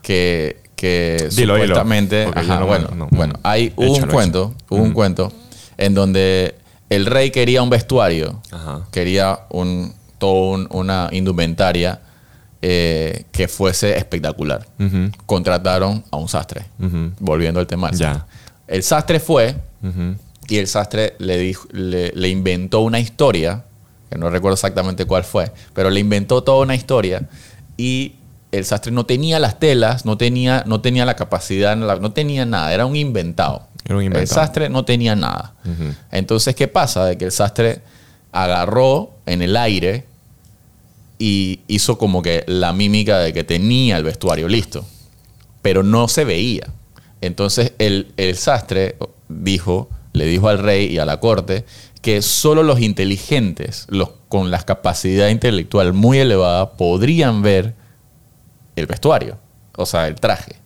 [0.02, 2.24] que, que Dilo, dilo, supuestamente...
[2.26, 3.08] porque Ajá, no- bueno, no.
[3.10, 5.32] bueno, hay hubo un cuento, hubo un cuento
[5.78, 6.54] en donde
[6.90, 8.82] el rey quería un vestuario, Ajá.
[8.92, 12.00] quería un, todo un- una indumentaria
[12.62, 14.66] eh, que fuese espectacular.
[15.26, 16.66] Contrataron a un sastre,
[17.20, 17.90] volviendo al tema.
[17.90, 18.12] del Ya.
[18.14, 18.36] sastre.
[18.68, 19.56] El sastre fue
[20.48, 23.64] y el sastre le, dijo, le, le inventó una historia,
[24.10, 27.22] que no recuerdo exactamente cuál fue, pero le inventó toda una historia
[27.76, 28.14] y
[28.52, 32.72] el sastre no tenía las telas, no tenía, no tenía la capacidad, no tenía nada,
[32.72, 33.66] era un inventado.
[33.84, 34.40] Era un El inventado.
[34.40, 35.54] sastre no tenía nada.
[36.10, 37.04] Entonces, ¿qué pasa?
[37.04, 37.82] De que el sastre
[38.32, 40.06] agarró en el aire
[41.18, 44.84] y hizo como que la mímica de que tenía el vestuario listo,
[45.62, 46.66] pero no se veía.
[47.20, 48.96] Entonces el, el sastre
[49.28, 51.64] dijo, le dijo al rey y a la corte
[52.02, 57.74] que solo los inteligentes, los con la capacidad intelectual muy elevada, podrían ver
[58.76, 59.38] el vestuario,
[59.76, 60.56] o sea, el traje.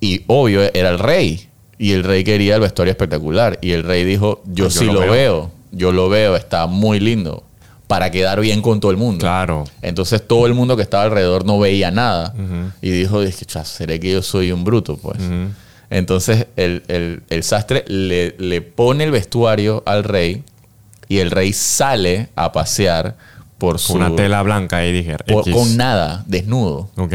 [0.00, 1.48] Y obvio, era el rey.
[1.78, 3.58] Y el rey quería el vestuario espectacular.
[3.62, 5.10] Y el rey dijo, yo, yo sí lo lo veo.
[5.12, 5.50] veo.
[5.72, 7.44] yo lo veo, está muy lindo.
[7.88, 9.18] Para quedar bien con todo el mundo.
[9.22, 9.64] Claro.
[9.82, 12.34] Entonces todo el mundo que estaba alrededor no veía nada.
[12.82, 14.96] Y dijo, dije, "Cha, ¿seré que yo soy un bruto?
[14.98, 15.18] Pues.
[15.90, 20.44] Entonces el, el- el sastre le, le pone el vestuario al rey
[21.08, 23.16] y el rey sale a pasear
[23.56, 23.94] por su...
[23.94, 25.16] Una tela blanca y dije.
[25.26, 26.90] por- con nada, desnudo.
[26.96, 27.14] Ok.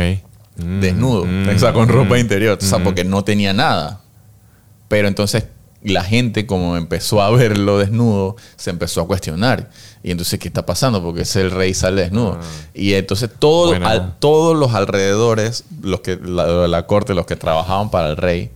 [0.58, 1.26] Mm, Desnudo.
[1.26, 2.58] mm, o sea, con ropa interior.
[2.60, 2.84] O sea, mm.
[2.84, 4.02] porque no tenía nada.
[4.88, 5.46] Pero entonces
[5.84, 9.70] la gente, como empezó a verlo desnudo, se empezó a cuestionar.
[10.02, 11.02] Y entonces, ¿qué está pasando?
[11.04, 12.40] Porque es el rey sale desnudo.
[12.74, 17.90] Y entonces todo, al- todos los alrededores, los que, la, la corte, los que trabajaban
[17.92, 18.50] para el rey,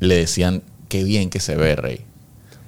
[0.00, 2.04] le decían, qué bien que se ve, rey.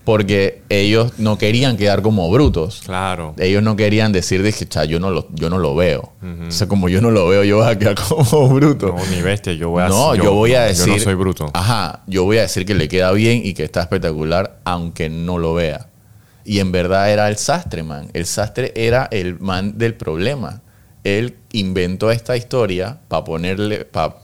[0.05, 2.83] Porque ellos no querían quedar como brutos.
[2.85, 3.35] Claro.
[3.39, 6.13] Ellos no querían decir, dije, "Cha, yo no lo, yo no lo veo.
[6.47, 8.89] O sea, como yo no lo veo, yo voy a quedar como bruto.
[8.89, 9.55] No, ni bestia.
[9.55, 10.87] Yo voy a No, yo, voy a decir.
[10.89, 11.51] Yo no soy bruto.
[11.55, 15.39] Ajá, yo voy a decir que le queda bien y que está espectacular, aunque no
[15.39, 15.87] lo vea.
[16.45, 18.11] Y en verdad era el sastre, man.
[18.13, 20.61] El sastre era el man del problema.
[21.03, 24.17] Él inventó esta historia para ponerle, para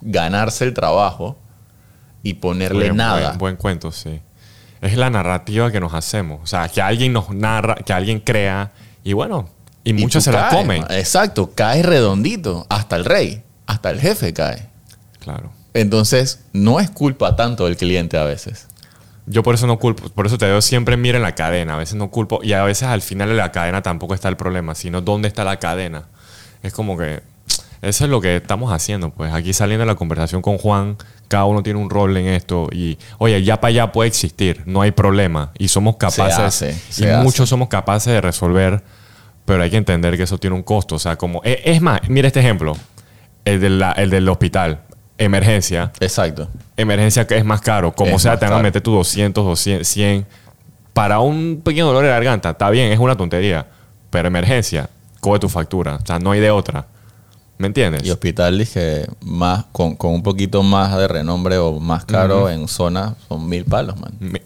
[0.00, 1.38] ganarse el trabajo
[2.24, 3.28] y ponerle Buen- nada.
[3.28, 4.20] Buen, buen cuento, sí.
[4.80, 6.40] Es la narrativa que nos hacemos.
[6.42, 8.72] O sea, que alguien nos narra, que alguien crea.
[9.04, 9.48] Y bueno,
[9.84, 10.84] y Y muchos se la comen.
[10.90, 12.66] Exacto, cae redondito.
[12.68, 14.68] Hasta el rey, hasta el jefe cae.
[15.20, 15.50] Claro.
[15.74, 18.66] Entonces, no es culpa tanto del cliente a veces.
[19.30, 21.76] Yo por eso no culpo, por eso te digo siempre mira en la cadena, a
[21.76, 24.74] veces no culpo y a veces al final de la cadena tampoco está el problema,
[24.74, 26.06] sino dónde está la cadena.
[26.62, 27.22] Es como que
[27.82, 30.96] eso es lo que estamos haciendo, pues aquí saliendo de la conversación con Juan,
[31.28, 34.80] cada uno tiene un rol en esto y oye, ya para allá puede existir, no
[34.82, 37.16] hay problema y somos capaces hace, y hace.
[37.22, 38.82] muchos somos capaces de resolver,
[39.44, 42.00] pero hay que entender que eso tiene un costo, o sea, como e- es más,
[42.08, 42.74] mira este ejemplo,
[43.44, 44.80] el, de la- el del hospital,
[45.18, 46.48] emergencia, Exacto.
[46.76, 47.92] emergencia que es más caro.
[47.92, 50.26] Como Es sea, te van a meter tus 200 o 100, 100.
[50.92, 53.66] Para un pequeño dolor de garganta, está bien, es una tontería.
[54.10, 54.88] Pero emergencia,
[55.20, 55.96] coge tu factura.
[56.02, 56.86] O sea, no hay de otra.
[57.58, 58.04] ¿Me entiendes?
[58.04, 62.68] Y hospital, dije, más, con, con un poquito más de renombre o más caro en
[62.68, 64.12] zona, son mil palos, man.
[64.20, 64.42] Me-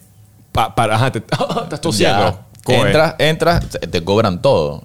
[0.51, 1.19] pa- para, ajá, te,
[1.63, 2.41] estás tosiendo.
[2.87, 4.83] Entras, entras, te, cobran todo.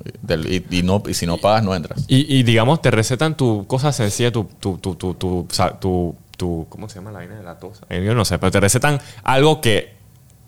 [0.49, 2.03] Y, y no, y si no pagas, no entras.
[2.07, 5.47] Y, y digamos, te recetan tu cosa sencilla, tu, tu, tu, tu, tu,
[5.79, 7.81] tu- tu- ¿cómo se llama la vaina de la tos?
[7.89, 9.95] Eh, Yo no sé, pero te recetan algo que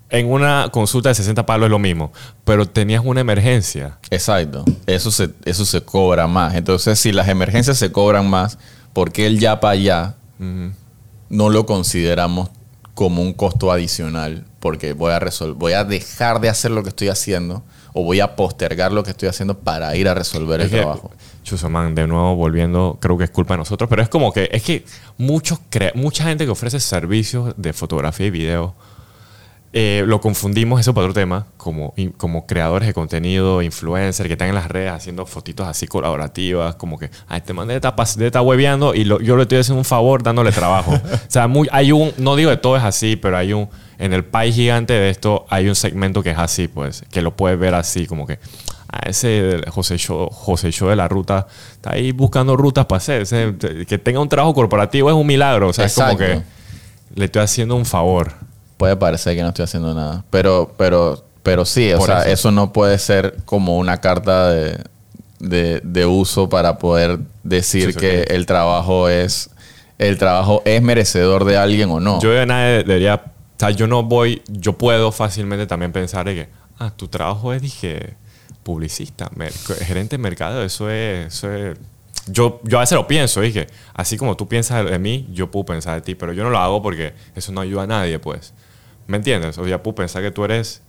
[0.09, 2.11] en una consulta de 60 palos es lo mismo,
[2.43, 3.97] pero tenías una emergencia.
[4.09, 4.65] Exacto.
[4.87, 6.55] Eso se, eso se cobra más.
[6.55, 8.57] Entonces, si las emergencias se cobran más,
[8.93, 10.15] ¿por qué el ya para allá
[11.29, 12.49] no lo consideramos
[12.95, 14.45] como un costo adicional?
[14.59, 15.21] Porque voy a
[15.55, 19.11] voy a dejar de hacer lo que estoy haciendo o voy a postergar lo que
[19.11, 21.11] estoy haciendo para ir a resolver el que, trabajo.
[21.43, 24.63] Chuzoman, de nuevo volviendo, creo que es culpa de nosotros, pero es como que, es
[24.63, 24.85] que
[25.17, 25.59] muchos
[25.95, 28.75] mucha gente que ofrece servicios de fotografía y video,
[29.71, 34.49] eh, lo confundimos, eso para otro tema, como, como creadores de contenido, influencers que están
[34.49, 38.27] en las redes haciendo fotitos así colaborativas, como que, a este man está, pas- debe
[38.27, 40.93] estar hueveando y lo- yo le estoy haciendo un favor dándole trabajo.
[41.13, 44.13] o sea, muy, hay un, no digo que todo es así, pero hay un, en
[44.13, 47.59] el país gigante de esto hay un segmento que es así, pues, que lo puedes
[47.59, 48.39] ver así, como que,
[48.91, 53.21] a ese José Show, José de la ruta está ahí buscando rutas para hacer.
[53.21, 53.53] Ese-
[53.87, 55.67] que tenga un trabajo corporativo es un milagro.
[55.67, 56.49] O sea, es como que Exacto.
[57.13, 58.33] le estoy haciendo un favor.
[58.79, 60.23] Puede parecer que no estoy haciendo nada.
[60.31, 62.29] Pero, pero, pero sí, o sea, eso.
[62.31, 62.51] eso.
[62.51, 64.83] no puede ser como una carta de,
[65.39, 69.49] de- de uso para poder decir Sí, que el trabajo es.
[69.97, 72.21] El trabajo es merecedor de alguien o no.
[72.21, 73.15] Yo de nadie debería.
[73.15, 74.41] O sea, yo no voy.
[74.47, 76.49] Yo puedo fácilmente también pensar de que.
[76.79, 78.13] Ah, tu trabajo es, dije,
[78.63, 79.51] publicista, mer-
[79.85, 80.63] gerente de mercado.
[80.63, 81.27] Eso es.
[81.27, 81.77] Eso es
[82.31, 83.67] yo, yo a veces lo pienso, dije.
[83.93, 86.15] Así como tú piensas de mí, yo puedo pensar de ti.
[86.15, 88.53] Pero yo no lo hago porque eso no ayuda a nadie, pues.
[89.09, 89.57] ¿Me entiendes?
[89.57, 90.83] O sea, pensar que tú eres.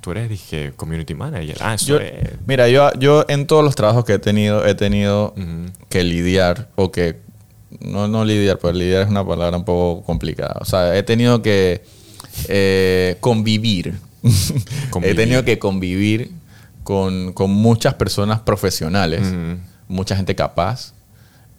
[0.00, 1.56] Tú eres, dije, community manager.
[1.60, 2.12] Ah, eso Yo- es.
[2.46, 5.34] mira, yo, yo en todos los trabajos que he tenido, he tenido
[5.88, 7.20] que lidiar o que.
[7.80, 10.56] No, no lidiar, pues lidiar es una palabra un poco complicada.
[10.60, 11.82] O sea, he tenido que
[12.48, 13.94] eh, convivir.
[15.02, 16.30] he tenido que convivir
[16.84, 19.22] con, con muchas personas profesionales,
[19.88, 20.94] mucha gente capaz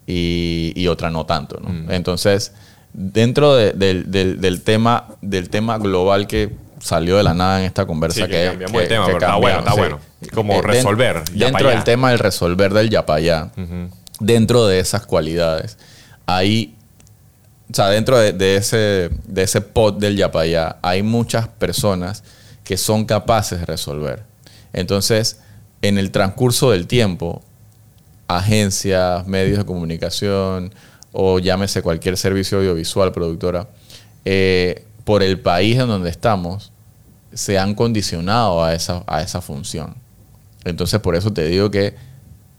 [0.06, 1.60] y, y otra no tanto.
[1.60, 1.92] ¿no?
[1.92, 2.52] Entonces,
[2.98, 7.66] dentro de- del, del- del tema, del tema global que salió de la nada en
[7.66, 10.00] esta conversa, Sí, que cambiamos tema, pero está bueno, está sí, bueno.
[10.32, 11.22] como Eh, den- resolver.
[11.34, 13.50] ya dentro del tema del resolver del yapayá,
[14.20, 15.76] dentro de esas cualidades,
[16.26, 16.74] hay,
[17.70, 22.24] o sea, dentro de, de ese, de ese pot del yapayá, hay muchas personas
[22.64, 24.22] que son capaces de resolver.
[24.72, 25.40] Entonces,
[25.82, 27.42] en el transcurso del tiempo,
[28.28, 30.74] agencias, medios de comunicación
[31.18, 33.68] o llámese cualquier servicio audiovisual, productora,
[34.26, 36.72] eh, por el país en donde estamos,
[37.32, 39.94] se han condicionado a esa, a esa función.
[40.64, 41.94] Entonces, por eso te digo que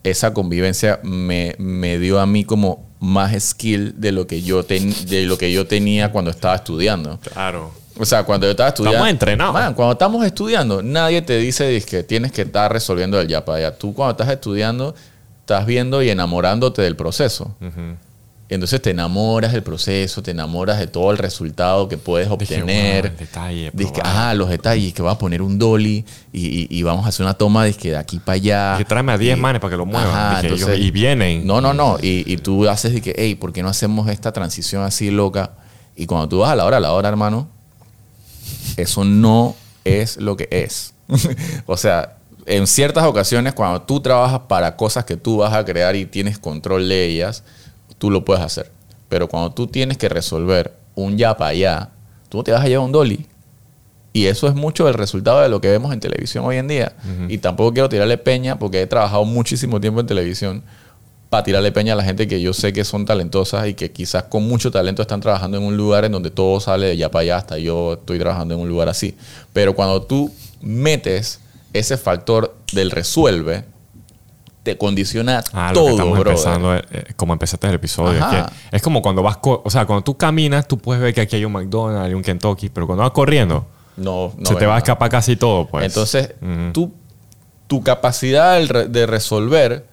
[0.04, 4.94] esa convivencia me, me dio a mí como más skill de lo que yo ten-
[5.08, 7.20] de lo que yo tenía cuando estaba estudiando.
[7.20, 7.72] Claro.
[8.00, 8.96] O sea, cuando yo estaba estudiando.
[8.98, 9.54] Estamos entrenados.
[9.54, 13.44] Man, cuando estamos estudiando, nadie te dice que tienes que estar resolviendo el ya.
[13.78, 14.96] Tú cuando estás estudiando,
[15.42, 17.56] estás viendo y enamorándote del proceso.
[18.50, 23.08] Entonces te enamoras del proceso, te enamoras de todo el resultado que puedes Dije, obtener.
[23.08, 24.18] el detalle, Dice que, probar.
[24.18, 27.26] ajá, los detalles, que va a poner un dolly y, y- y vamos a hacer
[27.26, 28.72] una toma dizque, de aquí para allá.
[28.78, 30.08] Dije, tráeme a 10 Y- manes para que lo muevan.
[30.08, 31.46] Ajá, Dije, entonces- ellos- y vienen.
[31.46, 31.98] No, no, no.
[32.02, 35.52] Y, y tú haces de que, hey, ¿por qué no hacemos esta transición así loca?
[35.98, 37.50] Y cuando tú vas a la hora, a la hora, hermano,
[38.78, 40.94] eso no es lo que es.
[41.66, 42.14] o sea,
[42.46, 46.40] en ciertas ocasiones, cuando tú trabajas para cosas que tú vas a crear y tienes
[46.40, 47.44] control de ellas,
[47.98, 48.72] tú lo puedes hacer.
[49.10, 51.90] Pero cuando tú tienes que resolver un ya para allá,
[52.30, 53.26] tú no te vas a llevar un dolly.
[54.14, 56.94] Y eso es mucho el resultado de lo que vemos en televisión hoy en día.
[57.30, 60.64] Y tampoco quiero tirarle peña porque he trabajado muchísimo tiempo en televisión
[61.30, 64.24] para tirarle peña a la gente que yo sé que son talentosas y que quizás
[64.24, 67.22] con mucho talento están trabajando en un lugar en donde todo sale de ya para
[67.24, 69.16] allá, hasta yo estoy trabajando en un lugar así.
[69.54, 70.32] Pero cuando tú
[70.62, 71.42] metes
[71.74, 73.66] ese factor del resuelve,
[74.68, 78.20] te condiciona Ah, lo que todo, estamos empezando, eh, eh, como empezaste el episodio.
[78.20, 81.22] Es, que es como cuando vas, o sea, cuando tú caminas, tú puedes ver que
[81.22, 84.66] aquí hay un McDonald's, hay un Kentucky, pero cuando vas corriendo, No, no se te
[84.66, 85.86] va a escapar casi todo, pues.
[85.86, 86.34] Entonces,
[86.74, 86.92] tú,
[87.68, 89.88] tu capacidad de resolver,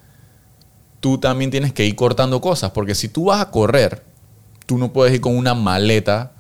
[0.99, 2.73] tú también tienes que ir cortando cosas.
[2.73, 4.03] Porque si tú vas a correr,
[4.67, 6.33] tú no puedes ir con una maleta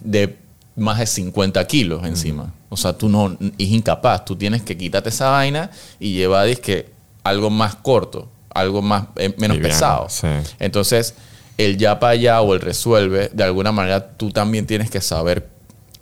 [0.00, 0.36] de
[0.76, 2.52] más de 50 kilos encima.
[2.68, 4.24] O sea, tú no, es incapaz.
[4.24, 6.90] Tú tienes que quitarte esa vaina y llevar disque,
[7.28, 10.08] algo más corto, algo más, eh, menos Liviano, pesado.
[10.08, 10.26] sí.
[10.58, 11.14] Entonces,
[11.58, 15.48] el ya para allá o el resuelve, de alguna manera tú también tienes que saber,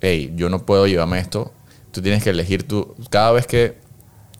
[0.01, 1.53] hey, yo no puedo llevarme esto.
[1.91, 2.93] Tú tienes que elegir tú.
[3.09, 3.77] Cada vez que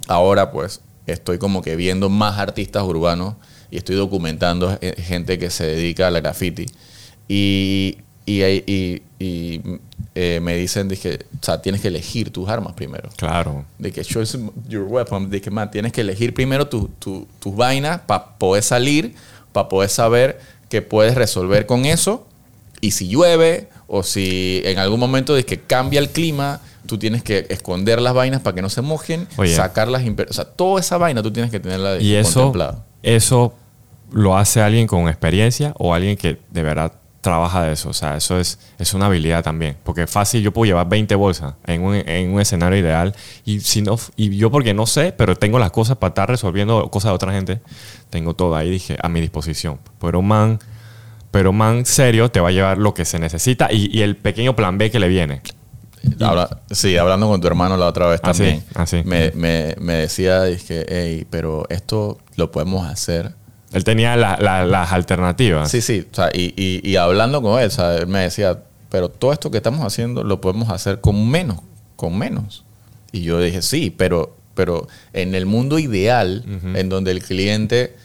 [0.07, 3.35] ahora, pues, estoy como que viendo más artistas urbanos
[3.71, 6.65] y estoy documentando eh, gente que se dedica a la graffiti.
[7.27, 9.61] Y, y, y- y,
[10.15, 13.65] eh, me dicen, dije, o sea, tienes que elegir tus armas primero Claro.
[13.79, 17.55] de que choose your weapon, de que man, tienes que elegir primero tu- tu- tus
[17.55, 19.13] vainas para poder salir,
[19.51, 22.25] para poder saber que puedes resolver con eso.
[22.81, 27.23] Y si llueve o si en algún momento de que cambia el clima, tú tienes
[27.23, 29.55] que esconder las vainas para que no se mojen, Oye.
[29.55, 32.85] sacarlas, o sea, toda esa vaina tú tienes que tenerla Y eso, contemplada.
[33.03, 33.53] eso
[34.11, 36.93] lo hace alguien con experiencia o alguien que de verdad
[37.25, 37.89] trabaja de eso.
[37.89, 39.75] O sea, eso es, es una habilidad también.
[39.83, 43.13] Porque fácil, yo puedo llevar 20 bolsas en un, en un escenario ideal.
[43.43, 46.89] Y, si no, y yo porque no sé, pero tengo las cosas para estar resolviendo
[46.89, 47.59] cosas de otra gente,
[48.09, 49.79] tengo todo ahí, dije, a mi disposición.
[49.99, 50.59] Pero man,
[51.31, 54.55] pero man serio te va a llevar lo que se necesita y, y el pequeño
[54.55, 55.41] plan B que le viene.
[56.21, 59.01] Habla- sí, hablando con tu hermano la otra vez Ah, también, ah, sí.
[59.05, 63.33] me, me- me decía, dije, hey, pero esto lo podemos hacer
[63.75, 65.69] Él tenía la- la- las alternativas.
[65.69, 66.07] Sí, sí.
[66.11, 68.59] O sea, y, y- y hablando con él, o sea, él me decía,
[68.89, 71.59] pero todo esto que estamos haciendo lo podemos hacer con menos,
[71.95, 72.63] con menos.
[73.11, 77.95] Y yo dije, sí, pero, pero en el mundo ideal, en donde el cliente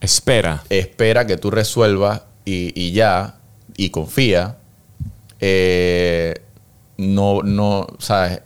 [0.00, 0.62] Espera.
[0.70, 3.36] espera que tú resuelvas y, y ya,
[3.76, 4.56] y confía,
[5.40, 6.34] eh,
[6.96, 8.40] no, no, ¿sabes?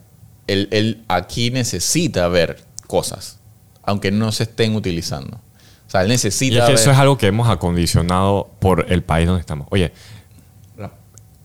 [0.46, 3.38] Él, él aquí necesita ver cosas,
[3.82, 5.40] aunque no se estén utilizando.
[5.92, 9.02] Sea, él necesita Y es que ver- eso es algo que hemos acondicionado por el
[9.02, 9.66] país donde estamos.
[9.70, 9.92] Oye,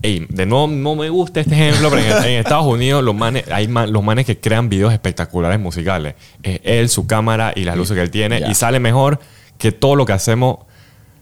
[0.02, 3.46] ey, de nuevo no me gusta este ejemplo, pero en, en Estados Unidos los manes,
[3.52, 6.16] hay man- los manes que crean videos espectaculares musicales.
[6.44, 8.44] Es él, su cámara y las luces que él tiene.
[8.50, 9.20] Y sale mejor
[9.58, 10.60] que todo lo que hacemos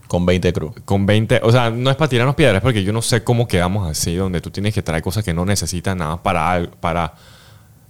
[0.08, 0.72] con 20 cruz.
[0.84, 1.40] con 20.
[1.42, 4.40] O sea, no es para tirarnos piedras, porque yo no sé cómo quedamos así, donde
[4.40, 7.14] tú tienes que traer cosas que no necesitas nada para para.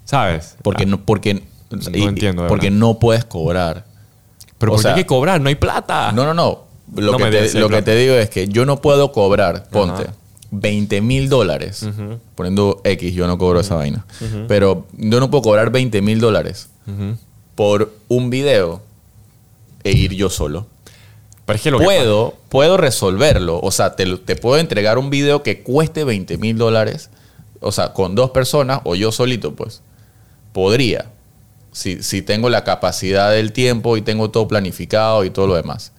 [0.05, 0.57] ¿Sabes?
[0.63, 2.79] Porque Ah, no, porque, No entiendo, porque verdad.
[2.79, 3.86] no puedes cobrar.
[4.59, 6.13] Pero o porque sea- hay que cobrar, no hay plata.
[6.13, 6.65] No, no, no.
[6.95, 10.03] Lo, No que, te, lo que te digo es que yo no puedo cobrar, ponte,
[10.05, 10.15] Ajá.
[10.53, 11.85] 20 mil dólares.
[12.37, 14.07] Poniendo X, yo no cobro esa vaina.
[14.49, 16.69] Pero yo no puedo cobrar 20 mil dólares
[17.57, 18.83] por un video
[19.83, 20.67] e ir yo solo.
[21.45, 23.61] Pero es que lo que Puedo, puedo resolverlo.
[23.61, 27.11] O sea, te, te puedo entregar un video que cueste 20 mil dólares.
[27.61, 29.83] O sea, con dos personas o yo solito, pues.
[30.53, 31.07] Podría.
[31.77, 35.93] Si, si tengo la capacidad del tiempo y tengo todo planificado y todo lo demás.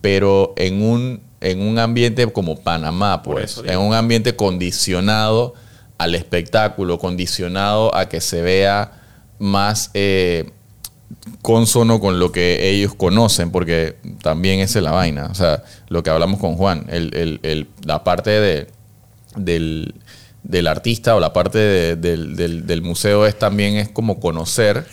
[0.00, 3.72] Pero en un, en un ambiente como Panamá, Por pues, eso digo.
[3.74, 5.54] en un ambiente condicionado
[5.96, 9.00] al espectáculo, condicionado a que se vea
[9.38, 10.50] más eh,
[11.40, 15.26] consono con lo que ellos conocen, porque también esa es la vaina.
[15.30, 18.66] O sea, lo que hablamos con Juan, el- el- el- la parte de,
[19.36, 19.94] del,
[20.42, 24.84] del artista o la parte de- del, del- del museo es también es como conocer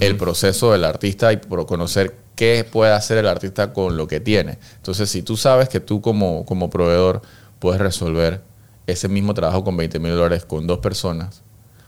[0.00, 4.58] el proceso del artista y conocer qué puede hacer el artista con lo que tiene.
[4.76, 7.22] Entonces, si tú sabes que tú como, como proveedor
[7.60, 8.40] puedes resolver
[8.88, 11.42] ese mismo trabajo con 20 mil dólares con dos personas,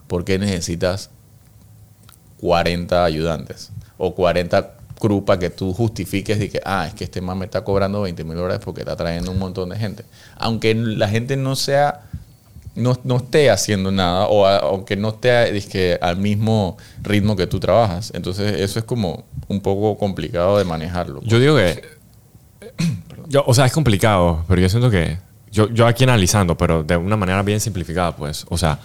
[0.07, 1.11] ¿por qué necesitas
[2.41, 7.21] 40 ayudantes o 40 crew para que tú justifiques de que, ah, es que este
[7.21, 10.05] man me está cobrando 20 mil dólares porque está trayendo un montón de gente.
[10.37, 12.03] Aunque la gente no sea,
[12.79, 17.47] no, no esté haciendo nada o a- aunque no esté dizque, al mismo ritmo que
[17.47, 18.13] tú trabajas.
[18.15, 21.21] Entonces eso es como un poco complicado de manejarlo.
[21.25, 21.83] Yo digo que.
[23.29, 25.19] yo- o sea, es complicado, pero yo siento que.
[25.51, 28.45] Yo, yo aquí analizando, pero de una manera bien simplificada, pues.
[28.51, 28.79] O sea,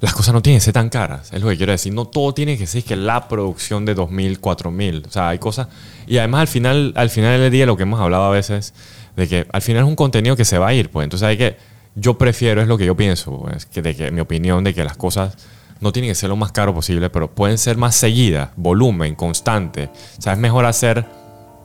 [0.00, 1.32] las cosas no tienen que ser tan caras.
[1.32, 1.94] Es lo que quiero decir.
[1.94, 5.06] No todo tiene que ser que la producción de 2.000, 4.000.
[5.06, 5.68] O sea, hay cosas.
[6.06, 8.74] Y además, al final, al final del día, lo que hemos hablado a veces,
[9.16, 11.04] de que al final es un contenido que se va a ir, pues.
[11.04, 11.56] Entonces hay que.
[11.96, 14.84] Yo prefiero, es lo que yo pienso, pues, que de que mi opinión de que
[14.84, 15.36] las cosas
[15.80, 19.90] no tienen que ser lo más caro posible, pero pueden ser más seguidas, volumen, constante.
[20.18, 21.04] O sea, es mejor hacer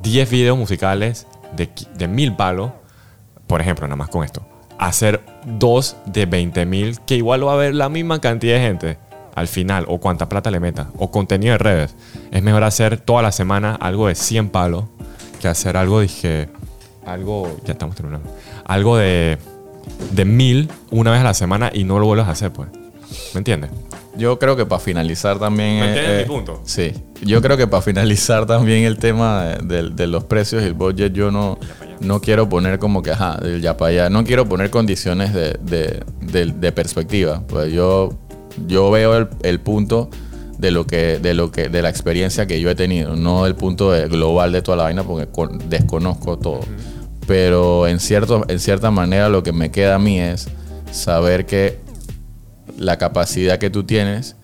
[0.04, 1.26] 10 videos musicales
[1.56, 2.72] de, de mil palos,
[3.48, 4.46] por ejemplo, nada más con esto.
[4.78, 8.98] Hacer dos de 20 mil, que igual va a haber la misma cantidad de gente
[9.36, 11.96] al final, o cuánta plata le meta, o contenido de redes.
[12.32, 14.86] Es mejor hacer toda la semana algo de 100 palos
[15.40, 16.50] que hacer algo, dije,
[17.06, 18.30] algo, ya estamos terminando,
[18.66, 19.38] algo de,
[20.12, 22.70] de mil una vez a la semana y no lo vuelvas a hacer, pues.
[23.34, 23.72] ¿Me entiendes?
[24.18, 25.80] Yo creo que para finalizar también...
[25.80, 26.62] ¿Me eh, entiendes eh, mi punto?
[26.66, 26.94] Sí.
[27.24, 30.74] Yo creo que para finalizar también el tema de, de- de los precios y el
[30.74, 31.58] budget, yo no,
[32.02, 34.10] no quiero poner como que, ajá, del ya para allá.
[34.10, 37.44] No quiero poner condiciones de, de- perspectiva.
[37.48, 38.10] Pues yo,
[38.68, 40.10] yo veo el, el punto
[40.58, 43.56] de lo que, de lo que, de la experiencia que yo he tenido, no el
[43.56, 46.60] punto global de toda la vaina, porque con- desconozco todo.
[47.30, 50.48] Pero en, cierto, en cierta manera lo que me queda a mí es
[50.92, 51.78] saber que
[52.76, 54.36] la capacidad que tú tienes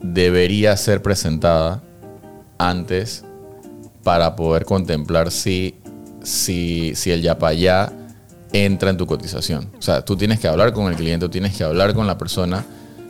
[0.00, 1.82] debería ser presentada
[2.56, 3.24] antes
[4.04, 5.74] para poder contemplar si,
[6.22, 7.92] si, si el yapayá
[8.52, 9.68] entra en tu cotización.
[9.76, 12.64] O sea, tú tienes que hablar con el cliente, tienes que hablar con la persona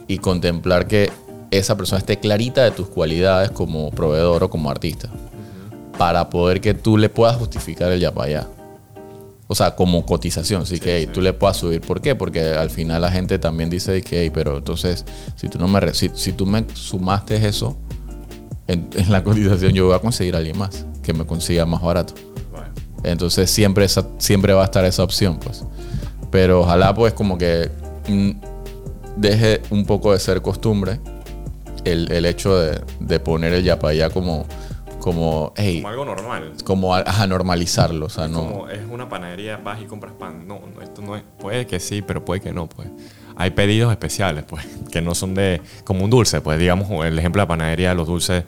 [0.09, 1.13] y contemplar que
[1.51, 5.11] esa persona esté clarita de tus cualidades como proveedor o como artista
[5.99, 8.49] para poder que tú le puedas justificar el yapayá.
[9.47, 11.81] O sea, como cotización, así que hey, tú le puedas subir.
[11.83, 12.15] ¿Por qué?
[12.15, 15.05] Porque al final la gente también dice que, hey, pero entonces,
[15.37, 17.77] si tú no me si, si tú me sumaste eso
[18.67, 21.83] en, en la cotización, yo voy a conseguir a alguien más que me consiga más
[21.83, 22.15] barato.
[23.05, 25.63] Entonces siempre, esa, siempre va a estar esa opción, pues.
[26.31, 27.71] Pero ojalá, pues, como que
[28.09, 28.31] mm,
[29.17, 30.99] deje un poco de ser costumbre
[31.85, 34.47] el, el hecho de, de poner el yapayá como,
[35.05, 36.53] como, hey, Como algo normal.
[36.65, 38.07] como a, normalizarlo.
[38.07, 38.39] O sea, no.
[38.39, 40.49] Como es una panadería, vas y compras pan.
[40.49, 41.23] No, no, esto no es.
[41.39, 42.89] Puede que sí, pero puede que no, pues.
[43.37, 45.61] Hay pedidos especiales, pues, que no son de.
[45.85, 48.45] como un dulce, pues, digamos, el ejemplo de la panadería, los dulces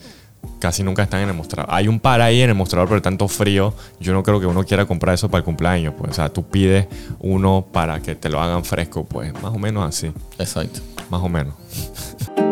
[0.59, 1.69] casi nunca están en el mostrador.
[1.75, 4.65] Hay un par ahí en el mostrador, pero tanto frío, yo no creo que uno
[4.65, 6.13] quiera comprar eso para el cumpleaños, pues.
[6.13, 6.87] O sea, tú pides
[7.19, 10.11] uno para que te lo hagan fresco, pues, más o menos así.
[10.39, 10.81] Exacto.
[11.11, 11.55] Más o menos.